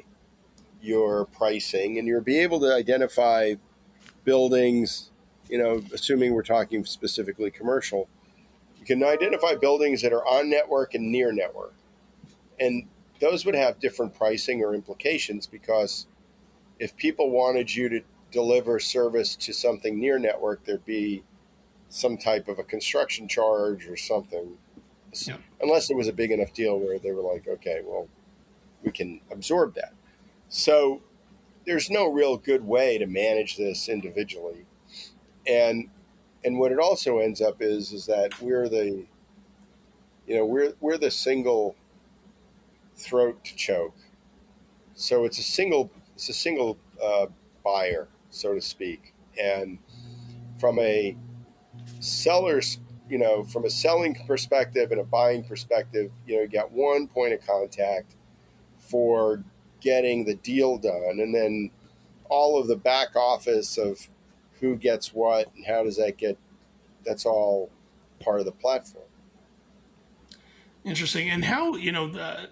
your 0.81 1.27
pricing, 1.27 1.99
and 1.99 2.09
you'll 2.09 2.23
be 2.23 2.39
able 2.39 2.61
to 2.61 2.73
identify 2.73 3.55
buildings 4.25 5.11
you 5.49 5.59
know, 5.59 5.83
assuming 5.93 6.35
we're 6.35 6.43
talking 6.43 6.85
specifically 6.85 7.51
commercial, 7.51 8.09
you 8.79 8.85
can 8.85 9.03
identify 9.03 9.55
buildings 9.55 10.03
that 10.03 10.13
are 10.13 10.27
on 10.27 10.51
network 10.51 10.95
and 10.95 11.11
near 11.11 11.33
network. 11.33 11.75
And 12.61 12.87
those 13.21 13.45
would 13.45 13.55
have 13.55 13.81
different 13.81 14.15
pricing 14.15 14.63
or 14.63 14.75
implications 14.75 15.47
because 15.47 16.07
if 16.79 16.97
people 16.97 17.31
wanted 17.31 17.75
you 17.75 17.89
to 17.89 18.01
deliver 18.31 18.79
service 18.79 19.35
to 19.37 19.53
something 19.53 19.99
near 19.99 20.19
network, 20.19 20.65
there'd 20.65 20.85
be 20.85 21.25
some 21.89 22.17
type 22.17 22.49
of 22.49 22.59
a 22.59 22.65
construction 22.65 23.29
charge 23.29 23.87
or 23.87 23.97
something. 23.97 24.59
Yeah. 25.13 25.37
Unless 25.61 25.91
it 25.91 25.97
was 25.97 26.09
a 26.09 26.13
big 26.13 26.31
enough 26.31 26.53
deal 26.53 26.79
where 26.79 26.99
they 26.99 27.13
were 27.13 27.23
like, 27.23 27.49
okay, 27.49 27.81
well, 27.85 28.09
we 28.83 28.93
can 28.93 29.21
absorb 29.31 29.75
that. 29.75 29.95
So 30.49 31.03
there's 31.67 31.91
no 31.91 32.11
real 32.11 32.37
good 32.37 32.67
way 32.67 32.99
to 32.99 33.07
manage 33.07 33.57
this 33.57 33.89
individually 33.89 34.67
and 35.49 35.89
and 36.45 36.59
what 36.59 36.71
it 36.71 36.79
also 36.79 37.19
ends 37.19 37.41
up 37.41 37.57
is 37.61 37.93
is 37.93 38.07
that 38.07 38.41
we're 38.41 38.69
the 38.69 39.05
you 40.27 40.37
know 40.37 40.45
we're 40.45 40.75
we're 40.81 40.99
the 40.99 41.11
single 41.11 41.75
throat 42.97 43.43
to 43.45 43.57
choke 43.57 43.97
so 44.95 45.25
it's 45.25 45.39
a 45.39 45.43
single 45.43 45.91
it's 46.15 46.29
a 46.29 46.35
single 46.35 46.79
uh, 47.03 47.27
buyer 47.65 48.09
so 48.31 48.55
to 48.55 48.61
speak 48.61 49.15
and 49.43 49.79
from 50.61 50.79
a 50.79 51.17
seller's 52.01 52.79
you 53.09 53.19
know 53.19 53.45
from 53.45 53.65
a 53.65 53.71
selling 53.71 54.15
perspective 54.27 54.91
and 54.93 55.01
a 55.01 55.05
buying 55.05 55.43
perspective 55.43 56.11
you 56.27 56.37
know 56.37 56.43
you 56.43 56.49
got 56.49 56.71
one 56.71 57.09
point 57.09 57.33
of 57.33 57.47
contact 57.47 58.15
for 58.79 59.43
getting 59.81 60.25
the 60.25 60.35
deal 60.35 60.79
done. 60.79 61.19
And 61.21 61.35
then 61.35 61.71
all 62.29 62.61
of 62.61 62.67
the 62.67 62.77
back 62.77 63.17
office 63.17 63.79
of 63.79 64.09
who 64.61 64.77
gets 64.77 65.15
what 65.15 65.51
and 65.55 65.65
how 65.65 65.85
does 65.85 65.97
that 65.97 66.17
get 66.17 66.37
that's 67.05 67.25
all 67.25 67.71
part 68.21 68.41
of 68.41 68.47
the 68.47 68.53
platform. 68.53 69.05
Interesting. 70.85 71.31
And 71.31 71.45
how 71.45 71.77
you 71.77 71.93
know 71.93 72.09
the, 72.09 72.49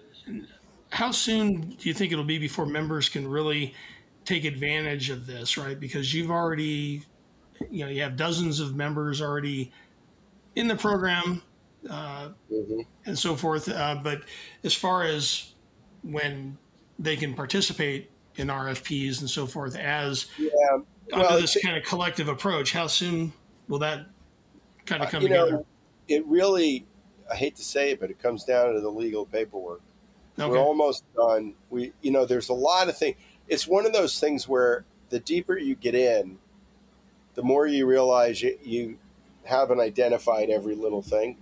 how 0.89 1.11
soon 1.11 1.61
do 1.61 1.87
you 1.87 1.93
think 1.93 2.11
it'll 2.11 2.23
be 2.23 2.39
before 2.39 2.65
members 2.65 3.09
can 3.09 3.27
really 3.27 3.73
take 4.25 4.45
advantage 4.45 5.09
of 5.09 5.27
this 5.27 5.57
right? 5.57 5.79
Because 5.79 6.13
you've 6.13 6.31
already 6.31 7.03
you 7.69 7.85
know 7.85 7.91
you 7.91 8.01
have 8.01 8.15
dozens 8.15 8.59
of 8.59 8.75
members 8.75 9.21
already 9.21 9.71
in 10.55 10.67
the 10.67 10.75
program 10.75 11.41
uh, 11.89 12.29
mm-hmm. 12.51 12.81
and 13.05 13.17
so 13.17 13.35
forth 13.35 13.69
uh, 13.69 13.95
but 14.03 14.21
as 14.63 14.73
far 14.73 15.03
as 15.03 15.53
when 16.03 16.57
they 16.99 17.15
can 17.15 17.33
participate 17.33 18.09
in 18.35 18.47
RFPs 18.47 19.21
and 19.21 19.29
so 19.29 19.45
forth 19.45 19.75
as 19.75 20.27
yeah 20.37 20.49
well, 21.11 21.27
under 21.27 21.41
this 21.41 21.57
kind 21.63 21.77
of 21.77 21.83
collective 21.83 22.27
approach, 22.27 22.71
how 22.71 22.87
soon 22.87 23.33
will 23.67 23.79
that 23.79 24.07
kind 24.85 25.03
of 25.03 25.09
come 25.09 25.21
you 25.21 25.29
together? 25.29 25.51
Know, 25.51 25.65
it 26.07 26.25
really, 26.25 26.85
I 27.31 27.35
hate 27.35 27.55
to 27.57 27.63
say 27.63 27.91
it, 27.91 27.99
but 27.99 28.09
it 28.09 28.19
comes 28.19 28.43
down 28.43 28.73
to 28.73 28.81
the 28.81 28.89
legal 28.89 29.25
paperwork. 29.25 29.81
Okay. 30.39 30.49
We're 30.49 30.59
almost 30.59 31.03
done. 31.15 31.55
We, 31.69 31.93
you 32.01 32.11
know, 32.11 32.25
there's 32.25 32.49
a 32.49 32.53
lot 32.53 32.89
of 32.89 32.97
things. 32.97 33.17
It's 33.47 33.67
one 33.67 33.85
of 33.85 33.93
those 33.93 34.19
things 34.19 34.47
where 34.47 34.85
the 35.09 35.19
deeper 35.19 35.57
you 35.57 35.75
get 35.75 35.95
in, 35.95 36.37
the 37.37 37.43
more 37.43 37.67
you 37.67 37.85
realize 37.85 38.41
you, 38.41 38.57
you 38.63 38.97
haven't 39.43 39.79
identified 39.79 40.49
every 40.49 40.73
little 40.73 41.03
thing. 41.03 41.37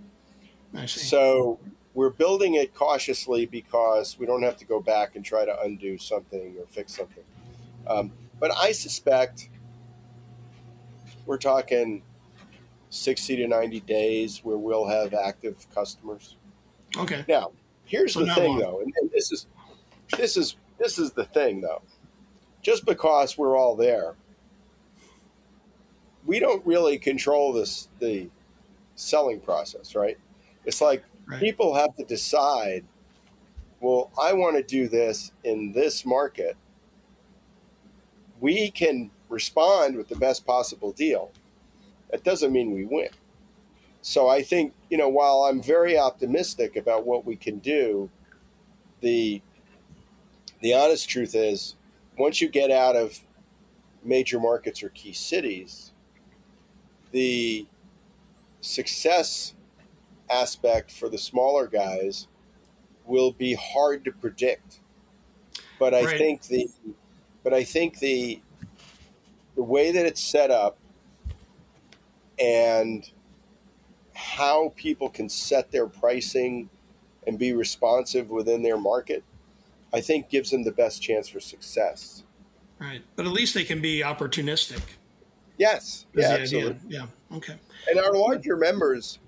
So 0.86 1.58
we're 1.94 2.10
building 2.10 2.54
it 2.54 2.74
cautiously 2.74 3.46
because 3.46 4.18
we 4.18 4.26
don't 4.26 4.42
have 4.42 4.58
to 4.58 4.66
go 4.66 4.78
back 4.78 5.16
and 5.16 5.24
try 5.24 5.46
to 5.46 5.58
undo 5.62 5.96
something 5.96 6.54
or 6.58 6.66
fix 6.68 6.94
something. 6.94 7.24
Um, 7.86 8.12
but 8.38 8.54
I 8.54 8.72
suspect 8.72 9.48
we're 11.24 11.38
talking 11.38 12.02
60 12.90 13.36
to 13.36 13.48
90 13.48 13.80
days 13.80 14.40
where 14.44 14.58
we'll 14.58 14.86
have 14.86 15.14
active 15.14 15.66
customers. 15.74 16.36
Okay. 16.98 17.24
Now, 17.26 17.52
here's 17.86 18.12
so 18.12 18.26
the 18.26 18.34
thing 18.34 18.50
long. 18.50 18.58
though, 18.58 18.80
and, 18.80 18.92
and 19.00 19.10
this 19.10 19.32
is 19.32 19.46
this 20.18 20.36
is 20.36 20.56
this 20.78 20.98
is 20.98 21.12
the 21.12 21.24
thing 21.24 21.62
though. 21.62 21.80
Just 22.60 22.84
because 22.84 23.38
we're 23.38 23.56
all 23.56 23.76
there, 23.76 24.14
we 26.26 26.38
don't 26.40 26.64
really 26.66 26.98
control 26.98 27.52
this 27.52 27.88
the 28.00 28.28
selling 28.96 29.40
process, 29.40 29.94
right? 29.94 30.18
It's 30.64 30.80
like 30.80 31.04
right. 31.26 31.40
people 31.40 31.74
have 31.74 31.94
to 31.96 32.04
decide, 32.04 32.84
well, 33.80 34.10
I 34.20 34.32
want 34.32 34.56
to 34.56 34.62
do 34.62 34.88
this 34.88 35.32
in 35.44 35.72
this 35.72 36.04
market. 36.04 36.56
We 38.40 38.70
can 38.70 39.10
respond 39.28 39.96
with 39.96 40.08
the 40.08 40.16
best 40.16 40.46
possible 40.46 40.92
deal, 40.92 41.30
that 42.10 42.24
doesn't 42.24 42.52
mean 42.52 42.72
we 42.72 42.84
win. 42.84 43.08
So 44.02 44.28
I 44.28 44.42
think, 44.42 44.72
you 44.90 44.98
know, 44.98 45.08
while 45.08 45.44
I'm 45.44 45.62
very 45.62 45.98
optimistic 45.98 46.76
about 46.76 47.06
what 47.06 47.24
we 47.24 47.36
can 47.36 47.58
do, 47.58 48.08
the 49.00 49.42
the 50.60 50.74
honest 50.74 51.08
truth 51.08 51.34
is 51.34 51.74
once 52.16 52.40
you 52.40 52.48
get 52.48 52.70
out 52.70 52.96
of 52.96 53.20
major 54.02 54.40
markets 54.40 54.82
or 54.82 54.88
key 54.90 55.12
cities, 55.12 55.92
the 57.12 57.66
success 58.60 59.54
aspect 60.30 60.90
for 60.90 61.08
the 61.08 61.18
smaller 61.18 61.66
guys 61.66 62.26
will 63.04 63.32
be 63.32 63.54
hard 63.54 64.04
to 64.04 64.12
predict. 64.12 64.80
But 65.78 65.94
I 65.94 66.04
right. 66.04 66.18
think 66.18 66.42
the 66.42 66.68
but 67.44 67.52
I 67.54 67.64
think 67.64 67.98
the 67.98 68.40
the 69.54 69.62
way 69.62 69.92
that 69.92 70.04
it's 70.04 70.22
set 70.22 70.50
up 70.50 70.78
and 72.38 73.08
how 74.14 74.72
people 74.76 75.08
can 75.08 75.28
set 75.28 75.70
their 75.70 75.86
pricing 75.86 76.68
and 77.26 77.38
be 77.38 77.52
responsive 77.52 78.30
within 78.30 78.62
their 78.62 78.78
market, 78.78 79.24
I 79.92 80.00
think 80.00 80.28
gives 80.28 80.50
them 80.50 80.64
the 80.64 80.72
best 80.72 81.02
chance 81.02 81.28
for 81.28 81.40
success. 81.40 82.22
Right. 82.78 83.02
But 83.14 83.26
at 83.26 83.32
least 83.32 83.54
they 83.54 83.64
can 83.64 83.80
be 83.80 84.00
opportunistic. 84.00 84.80
Yes. 85.58 86.06
Yeah, 86.14 86.36
absolutely. 86.40 86.78
Yeah. 86.88 87.06
Okay. 87.32 87.56
And 87.90 87.98
our 87.98 88.12
larger 88.12 88.56
members, 88.56 89.18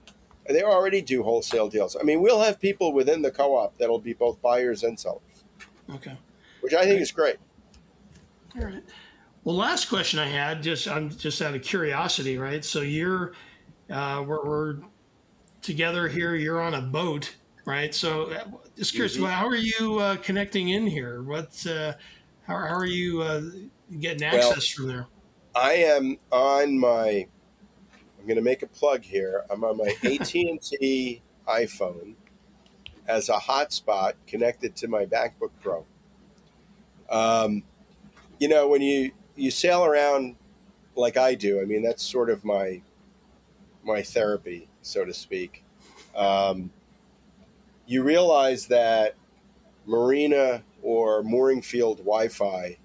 they 0.49 0.63
already 0.63 1.01
do 1.01 1.23
wholesale 1.23 1.69
deals. 1.69 1.97
I 1.99 2.03
mean, 2.03 2.21
we'll 2.21 2.41
have 2.41 2.61
people 2.61 2.93
within 2.93 3.23
the 3.23 3.31
co-op 3.31 3.77
that'll 3.79 3.99
be 3.99 4.13
both 4.13 4.41
buyers 4.43 4.83
and 4.83 4.99
sellers. 4.99 5.23
Okay. 5.95 6.17
Which 6.61 6.75
I 6.75 6.81
think 6.81 6.93
great. 6.93 7.03
is 7.03 7.13
great. 7.13 7.37
All 8.57 8.65
right. 8.65 8.83
Well, 9.45 9.57
last 9.57 9.89
question 9.89 10.19
I 10.19 10.27
had, 10.29 10.63
just 10.63 10.89
I'm 10.89 11.11
just 11.11 11.41
out 11.41 11.55
of 11.55 11.63
curiosity, 11.63 12.37
right? 12.37 12.65
So 12.65 12.81
you're, 12.83 13.33
uh, 13.89 14.23
we're, 14.27 14.45
we're 14.45 14.77
together 15.63 16.09
here. 16.09 16.35
You're 16.35 16.61
on 16.61 16.75
a 16.75 16.83
boat, 16.83 17.35
right? 17.65 17.95
So 17.95 18.31
uh, 18.31 18.45
just 18.77 18.93
curious, 18.93 19.17
mm-hmm. 19.17 19.27
how 19.27 19.47
are 19.47 19.57
you 19.57 19.99
uh, 19.99 20.17
connecting 20.17 20.71
in 20.71 20.87
here? 20.87 21.23
What, 21.23 21.67
uh, 21.67 21.95
how, 22.43 22.59
how 22.59 22.75
are 22.75 22.85
you 22.85 23.23
uh, 23.23 23.43
getting 24.01 24.25
access 24.25 24.51
well, 24.51 24.61
from 24.61 24.89
there? 24.89 25.07
I 25.55 25.73
am 25.75 26.19
on 26.31 26.79
my. 26.79 27.27
I'm 28.19 28.27
going 28.27 28.37
to 28.37 28.43
make 28.43 28.63
a 28.63 28.67
plug 28.67 29.03
here. 29.03 29.45
I'm 29.51 29.65
on 29.65 29.77
my 29.77 29.95
AT 30.05 30.35
and 30.35 30.61
T 30.61 31.23
iPhone 31.47 32.15
as 33.07 33.29
a 33.29 33.35
hotspot 33.37 34.13
connected 34.27 34.77
to 34.77 34.89
my 34.89 35.07
MacBook 35.07 35.51
Pro. 35.63 35.87
Um, 37.09 37.63
you 38.39 38.49
know, 38.49 38.69
when 38.69 38.83
you 38.83 39.13
you 39.35 39.51
sail 39.51 39.85
around 39.85 40.37
like 40.95 41.17
I 41.17 41.35
do, 41.35 41.61
I 41.61 41.65
mean 41.65 41.83
that's 41.83 42.03
sort 42.03 42.29
of 42.31 42.45
my 42.45 42.83
my 43.83 44.03
therapy, 44.03 44.69
so 44.83 45.05
to 45.05 45.15
speak. 45.15 45.65
Um, 46.15 46.71
you 47.87 48.03
realize 48.03 48.67
that 48.67 49.15
marina 49.87 50.63
or 50.83 51.23
mooring 51.23 51.63
field 51.63 51.99
Wi-Fi 51.99 52.77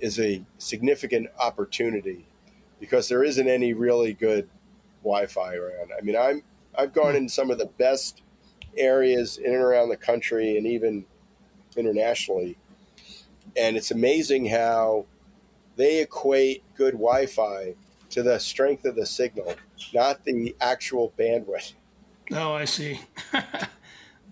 is 0.00 0.18
a 0.20 0.44
significant 0.58 1.28
opportunity 1.38 2.26
because 2.80 3.08
there 3.08 3.24
isn't 3.24 3.48
any 3.48 3.72
really 3.72 4.12
good 4.12 4.48
Wi-Fi 5.02 5.54
around. 5.54 5.90
I 5.96 6.02
mean, 6.02 6.16
I'm 6.16 6.42
I've 6.76 6.92
gone 6.92 7.12
hmm. 7.12 7.18
in 7.18 7.28
some 7.28 7.50
of 7.50 7.58
the 7.58 7.66
best 7.66 8.22
areas 8.76 9.38
in 9.38 9.54
and 9.54 9.62
around 9.62 9.88
the 9.88 9.96
country 9.96 10.56
and 10.58 10.66
even 10.66 11.06
internationally, 11.76 12.56
and 13.56 13.76
it's 13.76 13.90
amazing 13.90 14.46
how 14.46 15.06
they 15.76 16.00
equate 16.00 16.62
good 16.74 16.94
Wi-Fi 16.94 17.74
to 18.10 18.22
the 18.22 18.38
strength 18.38 18.84
of 18.84 18.96
the 18.96 19.06
signal, 19.06 19.54
not 19.94 20.24
the 20.24 20.54
actual 20.60 21.12
bandwidth. 21.18 21.74
Oh, 22.32 22.52
I 22.52 22.64
see. 22.64 23.00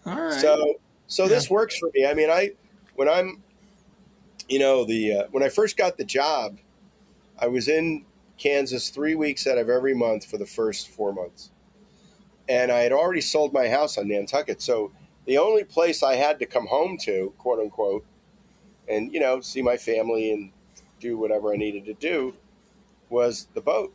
All 0.06 0.20
right. 0.20 0.40
So, 0.40 0.74
so 1.06 1.24
yeah. 1.24 1.28
this 1.28 1.50
works 1.50 1.78
for 1.78 1.90
me. 1.94 2.06
I 2.06 2.14
mean, 2.14 2.30
I 2.30 2.50
when 2.94 3.08
I'm 3.08 3.42
you 4.48 4.58
know, 4.58 4.84
the 4.84 5.12
uh, 5.12 5.24
when 5.30 5.42
I 5.42 5.48
first 5.48 5.76
got 5.76 5.96
the 5.96 6.04
job, 6.04 6.58
I 7.38 7.48
was 7.48 7.68
in 7.68 8.04
Kansas 8.38 8.90
three 8.90 9.14
weeks 9.14 9.46
out 9.46 9.58
of 9.58 9.68
every 9.68 9.94
month 9.94 10.24
for 10.24 10.38
the 10.38 10.46
first 10.46 10.88
four 10.88 11.12
months, 11.12 11.50
and 12.48 12.70
I 12.70 12.80
had 12.80 12.92
already 12.92 13.20
sold 13.20 13.52
my 13.52 13.68
house 13.68 13.96
on 13.96 14.08
Nantucket. 14.08 14.60
So 14.60 14.92
the 15.26 15.38
only 15.38 15.64
place 15.64 16.02
I 16.02 16.16
had 16.16 16.38
to 16.40 16.46
come 16.46 16.66
home 16.66 16.98
to, 16.98 17.32
quote 17.38 17.60
unquote, 17.60 18.04
and 18.88 19.12
you 19.12 19.20
know, 19.20 19.40
see 19.40 19.62
my 19.62 19.76
family 19.76 20.32
and 20.32 20.52
do 21.00 21.16
whatever 21.16 21.52
I 21.52 21.56
needed 21.56 21.84
to 21.86 21.94
do, 21.94 22.34
was 23.08 23.48
the 23.54 23.60
boat. 23.60 23.94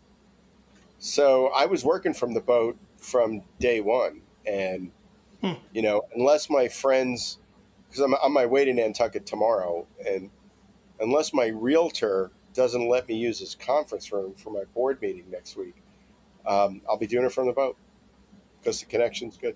So 1.00 1.48
I 1.48 1.66
was 1.66 1.86
working 1.86 2.14
from 2.14 2.34
the 2.34 2.42
boat 2.42 2.78
from 2.98 3.44
day 3.60 3.82
one, 3.82 4.22
and 4.46 4.92
hmm. 5.42 5.54
you 5.72 5.82
know, 5.82 6.04
unless 6.16 6.50
my 6.50 6.68
friends, 6.68 7.38
because 7.88 8.02
I'm 8.02 8.14
on 8.16 8.34
my 8.34 8.46
way 8.46 8.66
to 8.66 8.74
Nantucket 8.74 9.26
tomorrow, 9.26 9.88
and 10.06 10.30
unless 11.00 11.34
my 11.34 11.48
realtor 11.48 12.32
doesn't 12.54 12.88
let 12.88 13.08
me 13.08 13.16
use 13.16 13.40
his 13.40 13.56
conference 13.56 14.12
room 14.12 14.34
for 14.36 14.52
my 14.52 14.64
board 14.74 15.02
meeting 15.02 15.26
next 15.30 15.56
week, 15.56 15.76
um, 16.46 16.82
I'll 16.90 16.98
be 16.98 17.08
doing 17.08 17.26
it 17.26 17.32
from 17.32 17.48
the 17.48 17.54
boat 17.54 17.78
because 18.60 18.80
the 18.80 18.86
connection's 18.86 19.38
good. 19.38 19.56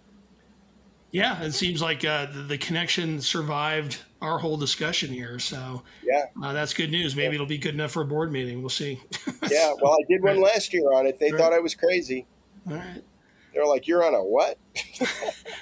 Yeah, 1.11 1.43
it 1.43 1.51
seems 1.51 1.79
like 1.79 2.03
uh, 2.03 2.25
the, 2.25 2.41
the, 2.41 2.57
connection 2.57 3.21
survived 3.21 3.99
our 4.19 4.39
whole 4.39 4.57
discussion 4.57 5.13
here. 5.13 5.37
So 5.37 5.83
yeah, 6.03 6.25
uh, 6.41 6.53
that's 6.53 6.73
good 6.73 6.89
news. 6.89 7.15
Maybe 7.15 7.27
yeah. 7.27 7.33
it'll 7.35 7.45
be 7.45 7.59
good 7.59 7.75
enough 7.75 7.91
for 7.91 8.01
a 8.01 8.05
board 8.05 8.31
meeting. 8.31 8.61
We'll 8.61 8.69
see. 8.69 8.99
yeah, 9.47 9.73
well, 9.79 9.93
I 9.93 10.03
did 10.09 10.23
one 10.23 10.41
last 10.41 10.73
year 10.73 10.91
on 10.91 11.05
it. 11.05 11.19
They 11.19 11.31
right. 11.31 11.39
thought 11.39 11.53
I 11.53 11.59
was 11.59 11.75
crazy. 11.75 12.25
All 12.67 12.77
right. 12.77 13.03
They're 13.53 13.67
like, 13.67 13.87
"You're 13.87 14.03
on 14.03 14.15
a 14.15 14.23
what?" 14.23 14.57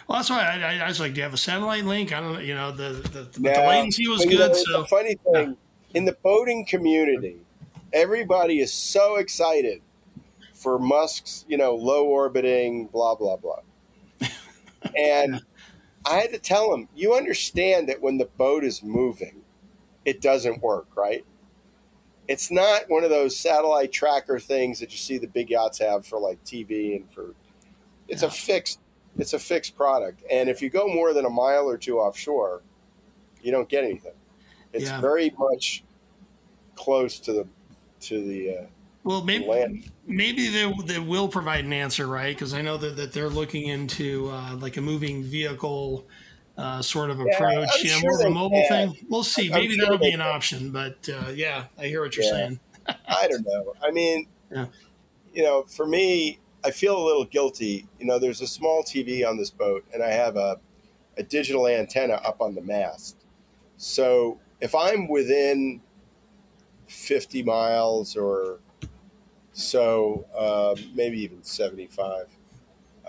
well, 0.08 0.20
that's 0.20 0.30
why 0.30 0.41
I, 0.41 0.78
I, 0.78 0.88
was 0.88 1.02
like, 1.02 1.13
"Do 1.13 1.17
you 1.17 1.24
have 1.24 1.34
a 1.34 1.38
satellite 1.38 1.84
link?" 1.84 2.13
I 2.13 2.22
don't 2.22 2.34
know. 2.34 2.39
You 2.39 2.56
know, 2.56 2.72
the 2.72 2.94
the, 3.10 3.24
the, 3.24 3.39
the 3.39 3.50
latency 3.50 4.08
was 4.08 4.24
good. 4.24 4.39
Know, 4.39 4.54
so 4.54 4.82
the 4.84 4.88
funny 4.88 5.15
thing, 5.15 5.58
in 5.93 6.06
the 6.06 6.13
boating 6.23 6.65
community, 6.65 7.38
everybody 7.93 8.60
is 8.60 8.73
so 8.73 9.17
excited 9.17 9.82
for 10.54 10.77
Musk's, 10.80 11.45
you 11.47 11.58
know, 11.58 11.75
low 11.75 12.06
orbiting, 12.06 12.88
blah, 12.88 13.15
blah, 13.15 13.38
blah. 13.38 13.60
and 14.95 15.41
I 16.06 16.17
had 16.17 16.32
to 16.32 16.39
tell 16.39 16.73
him, 16.73 16.88
you 16.95 17.13
understand 17.13 17.89
that 17.89 18.01
when 18.01 18.17
the 18.17 18.25
boat 18.25 18.63
is 18.63 18.84
moving, 18.84 19.41
it 20.06 20.21
doesn't 20.21 20.62
work, 20.62 20.88
right? 20.95 21.25
It's 22.27 22.51
not 22.51 22.89
one 22.89 23.04
of 23.04 23.10
those 23.10 23.38
satellite 23.38 23.91
tracker 23.91 24.39
things 24.39 24.80
that 24.80 24.91
you 24.91 24.97
see 24.97 25.17
the 25.17 25.27
big 25.27 25.49
yachts 25.49 25.80
have 25.80 26.06
for 26.06 26.19
like 26.19 26.43
TV 26.43 26.95
and 26.95 27.12
for 27.12 27.34
it's 28.08 28.21
yeah. 28.21 28.27
a 28.27 28.32
fixed 28.32 28.80
it's 29.17 29.34
a 29.34 29.39
fixed 29.39 29.75
product. 29.75 30.23
And 30.32 30.47
if 30.47 30.62
you 30.62 30.69
go 30.69 30.88
more 30.88 31.13
than 31.13 31.25
a 31.25 31.30
mile 31.30 31.69
or 31.69 31.77
two 31.77 31.99
offshore, 31.99 32.62
you 33.41 33.51
don't 33.51 33.67
get 33.67 33.84
anything. 33.84 34.13
It's 34.73 34.86
yeah. 34.86 35.01
very 35.01 35.34
much 35.38 35.84
close 36.75 37.19
to 37.19 37.34
the 37.34 37.47
to 38.01 38.23
the. 38.23 38.57
Uh, 38.57 38.65
well, 39.03 39.23
maybe 39.23 39.91
maybe 40.05 40.47
they, 40.47 40.71
they 40.86 40.99
will 40.99 41.27
provide 41.27 41.65
an 41.65 41.73
answer, 41.73 42.07
right? 42.07 42.36
Because 42.36 42.53
I 42.53 42.62
know 42.62 42.77
that, 42.77 42.95
that 42.97 43.13
they're 43.13 43.29
looking 43.29 43.67
into 43.67 44.29
uh, 44.29 44.55
like 44.57 44.77
a 44.77 44.81
moving 44.81 45.23
vehicle 45.23 46.05
uh, 46.57 46.81
sort 46.81 47.10
of 47.10 47.19
approach, 47.19 47.69
yeah, 47.84 47.93
sure 47.93 48.12
more 48.12 48.19
of 48.19 48.27
a 48.27 48.29
mobile 48.29 48.63
can. 48.67 48.91
thing. 48.91 49.05
We'll 49.10 49.23
see. 49.23 49.47
I'm 49.51 49.62
maybe 49.62 49.75
sure 49.75 49.86
that'll 49.86 49.97
be 49.97 50.12
an 50.12 50.19
can. 50.19 50.21
option, 50.21 50.71
but 50.71 51.10
uh, 51.10 51.31
yeah, 51.34 51.65
I 51.79 51.88
hear 51.88 52.01
what 52.01 52.15
you're 52.15 52.25
yeah. 52.25 52.31
saying. 52.31 52.60
I 53.07 53.27
don't 53.27 53.45
know. 53.45 53.73
I 53.81 53.91
mean, 53.91 54.27
you 55.34 55.43
know, 55.43 55.63
for 55.63 55.88
me, 55.88 56.39
I 56.63 56.71
feel 56.71 56.97
a 56.97 57.03
little 57.03 57.25
guilty. 57.25 57.88
You 57.99 58.05
know, 58.05 58.19
there's 58.19 58.41
a 58.41 58.47
small 58.47 58.84
TV 58.84 59.27
on 59.27 59.38
this 59.38 59.49
boat, 59.49 59.84
and 59.93 60.03
I 60.03 60.10
have 60.10 60.36
a, 60.36 60.60
a 61.17 61.23
digital 61.23 61.67
antenna 61.67 62.13
up 62.13 62.41
on 62.41 62.53
the 62.53 62.62
mast. 62.62 63.17
So 63.77 64.39
if 64.62 64.76
I'm 64.76 65.08
within 65.08 65.82
50 66.88 67.43
miles 67.43 68.15
or 68.15 68.60
so, 69.54 70.26
um, 70.38 70.91
maybe 70.95 71.21
even 71.21 71.43
75, 71.43 72.28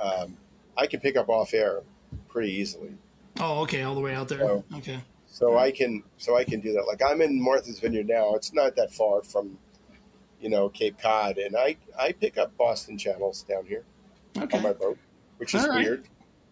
um, 0.00 0.36
I 0.76 0.86
can 0.86 1.00
pick 1.00 1.16
up 1.16 1.28
off 1.28 1.54
air 1.54 1.82
pretty 2.28 2.52
easily. 2.52 2.94
Oh, 3.38 3.60
okay, 3.62 3.82
all 3.82 3.94
the 3.94 4.00
way 4.00 4.14
out 4.14 4.28
there. 4.28 4.40
So, 4.40 4.64
okay. 4.76 5.00
So 5.26 5.58
I 5.58 5.70
can, 5.70 6.02
so 6.18 6.36
I 6.36 6.44
can 6.44 6.60
do 6.60 6.72
that. 6.72 6.86
Like 6.86 7.00
I'm 7.06 7.22
in 7.22 7.40
Martha's 7.42 7.78
Vineyard 7.78 8.08
now. 8.08 8.34
It's 8.34 8.52
not 8.52 8.76
that 8.76 8.92
far 8.92 9.22
from, 9.22 9.58
you 10.40 10.50
know, 10.50 10.68
Cape 10.68 10.98
Cod, 11.00 11.38
and 11.38 11.56
I 11.56 11.76
I 11.98 12.12
pick 12.12 12.36
up 12.36 12.56
Boston 12.58 12.98
channels 12.98 13.42
down 13.42 13.64
here 13.64 13.84
okay. 14.36 14.58
on 14.58 14.62
my 14.62 14.72
boat, 14.72 14.98
which 15.38 15.54
is 15.54 15.66
right. 15.66 15.82
weird. 15.82 16.08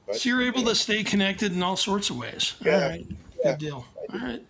But, 0.06 0.16
so 0.16 0.30
you're 0.30 0.42
able 0.42 0.60
yeah. 0.60 0.68
to 0.68 0.74
stay 0.74 1.04
connected 1.04 1.52
in 1.52 1.62
all 1.62 1.76
sorts 1.76 2.08
of 2.08 2.16
ways. 2.16 2.54
Yeah. 2.64 2.74
All 2.74 2.88
right. 2.88 3.06
Yeah. 3.44 3.50
Good 3.50 3.58
deal. 3.58 3.84
All 4.12 4.18
right. 4.18 4.42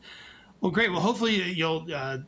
Well, 0.60 0.70
great. 0.70 0.90
Well, 0.90 1.00
hopefully 1.00 1.42
you'll 1.52 1.86
uh, 1.94 2.18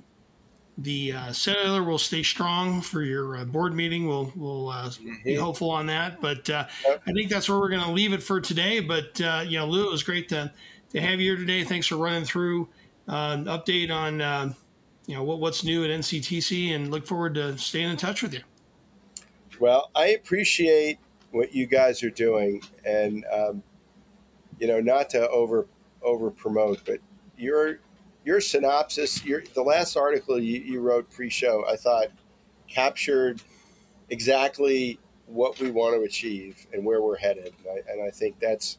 the 0.78 1.12
uh, 1.12 1.32
cellular 1.32 1.82
will 1.82 1.98
stay 1.98 2.22
strong 2.22 2.80
for 2.80 3.02
your 3.02 3.36
uh, 3.36 3.44
board 3.44 3.74
meeting. 3.74 4.06
We'll 4.06 4.32
we'll 4.34 4.68
uh, 4.70 4.88
mm-hmm. 4.88 5.14
be 5.24 5.34
hopeful 5.34 5.70
on 5.70 5.86
that. 5.86 6.20
But 6.20 6.48
uh, 6.48 6.66
yep. 6.86 7.02
I 7.06 7.12
think 7.12 7.30
that's 7.30 7.48
where 7.48 7.58
we're 7.58 7.68
going 7.68 7.84
to 7.84 7.90
leave 7.90 8.12
it 8.12 8.22
for 8.22 8.40
today. 8.40 8.80
But 8.80 9.20
uh, 9.20 9.44
you 9.46 9.58
know, 9.58 9.66
Lou, 9.66 9.86
it 9.86 9.92
was 9.92 10.02
great 10.02 10.28
to 10.30 10.52
to 10.90 11.00
have 11.00 11.20
you 11.20 11.30
here 11.32 11.36
today. 11.36 11.64
Thanks 11.64 11.86
for 11.86 11.96
running 11.96 12.24
through 12.24 12.68
an 13.06 13.44
update 13.44 13.90
on 13.90 14.54
you 15.06 15.14
know 15.14 15.24
what, 15.24 15.40
what's 15.40 15.64
new 15.64 15.84
at 15.84 15.90
NCTC, 15.90 16.74
and 16.74 16.90
look 16.90 17.06
forward 17.06 17.34
to 17.34 17.58
staying 17.58 17.90
in 17.90 17.96
touch 17.96 18.22
with 18.22 18.32
you. 18.32 18.40
Well, 19.60 19.90
I 19.94 20.08
appreciate 20.08 20.98
what 21.30 21.54
you 21.54 21.66
guys 21.66 22.02
are 22.02 22.10
doing, 22.10 22.62
and 22.84 23.24
um, 23.32 23.62
you 24.58 24.66
know, 24.66 24.80
not 24.80 25.10
to 25.10 25.28
over 25.28 25.66
over 26.02 26.30
promote, 26.30 26.84
but 26.84 26.98
you're 27.36 27.80
your 28.24 28.40
synopsis, 28.40 29.24
your 29.24 29.42
the 29.54 29.62
last 29.62 29.96
article 29.96 30.38
you, 30.38 30.60
you 30.60 30.80
wrote 30.80 31.10
pre-show, 31.10 31.64
I 31.68 31.76
thought 31.76 32.08
captured 32.68 33.42
exactly 34.10 34.98
what 35.26 35.58
we 35.60 35.70
want 35.70 35.94
to 35.94 36.02
achieve 36.02 36.66
and 36.72 36.84
where 36.84 37.02
we're 37.02 37.16
headed. 37.16 37.52
And 37.58 37.68
I, 37.68 37.92
and 37.92 38.02
I, 38.02 38.10
think 38.10 38.38
that's 38.38 38.78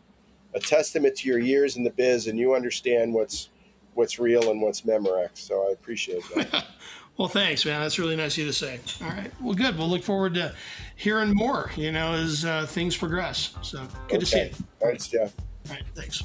a 0.53 0.59
testament 0.59 1.15
to 1.17 1.27
your 1.27 1.39
years 1.39 1.77
in 1.77 1.83
the 1.83 1.89
biz, 1.89 2.27
and 2.27 2.37
you 2.37 2.53
understand 2.53 3.13
what's 3.13 3.49
what's 3.95 4.19
real 4.19 4.49
and 4.51 4.61
what's 4.61 4.81
Memorex. 4.81 5.37
So 5.37 5.67
I 5.67 5.71
appreciate 5.71 6.23
that. 6.35 6.65
Well, 7.15 7.27
thanks, 7.27 7.63
man. 7.63 7.79
That's 7.79 7.99
really 7.99 8.15
nice 8.15 8.33
of 8.33 8.39
you 8.39 8.45
to 8.45 8.53
say. 8.53 8.79
All 9.03 9.09
right. 9.09 9.31
Well, 9.39 9.53
good. 9.53 9.77
We'll 9.77 9.87
look 9.87 10.01
forward 10.01 10.33
to 10.33 10.55
hearing 10.95 11.31
more, 11.35 11.69
you 11.75 11.91
know, 11.91 12.13
as 12.13 12.43
uh, 12.43 12.65
things 12.65 12.97
progress. 12.97 13.55
So 13.61 13.85
good 14.07 14.15
okay. 14.15 14.17
to 14.17 14.25
see 14.25 14.43
you. 14.45 14.51
Thanks, 14.81 15.07
Jeff. 15.09 15.31
All 15.69 15.75
right. 15.75 15.83
Thanks. 15.93 16.23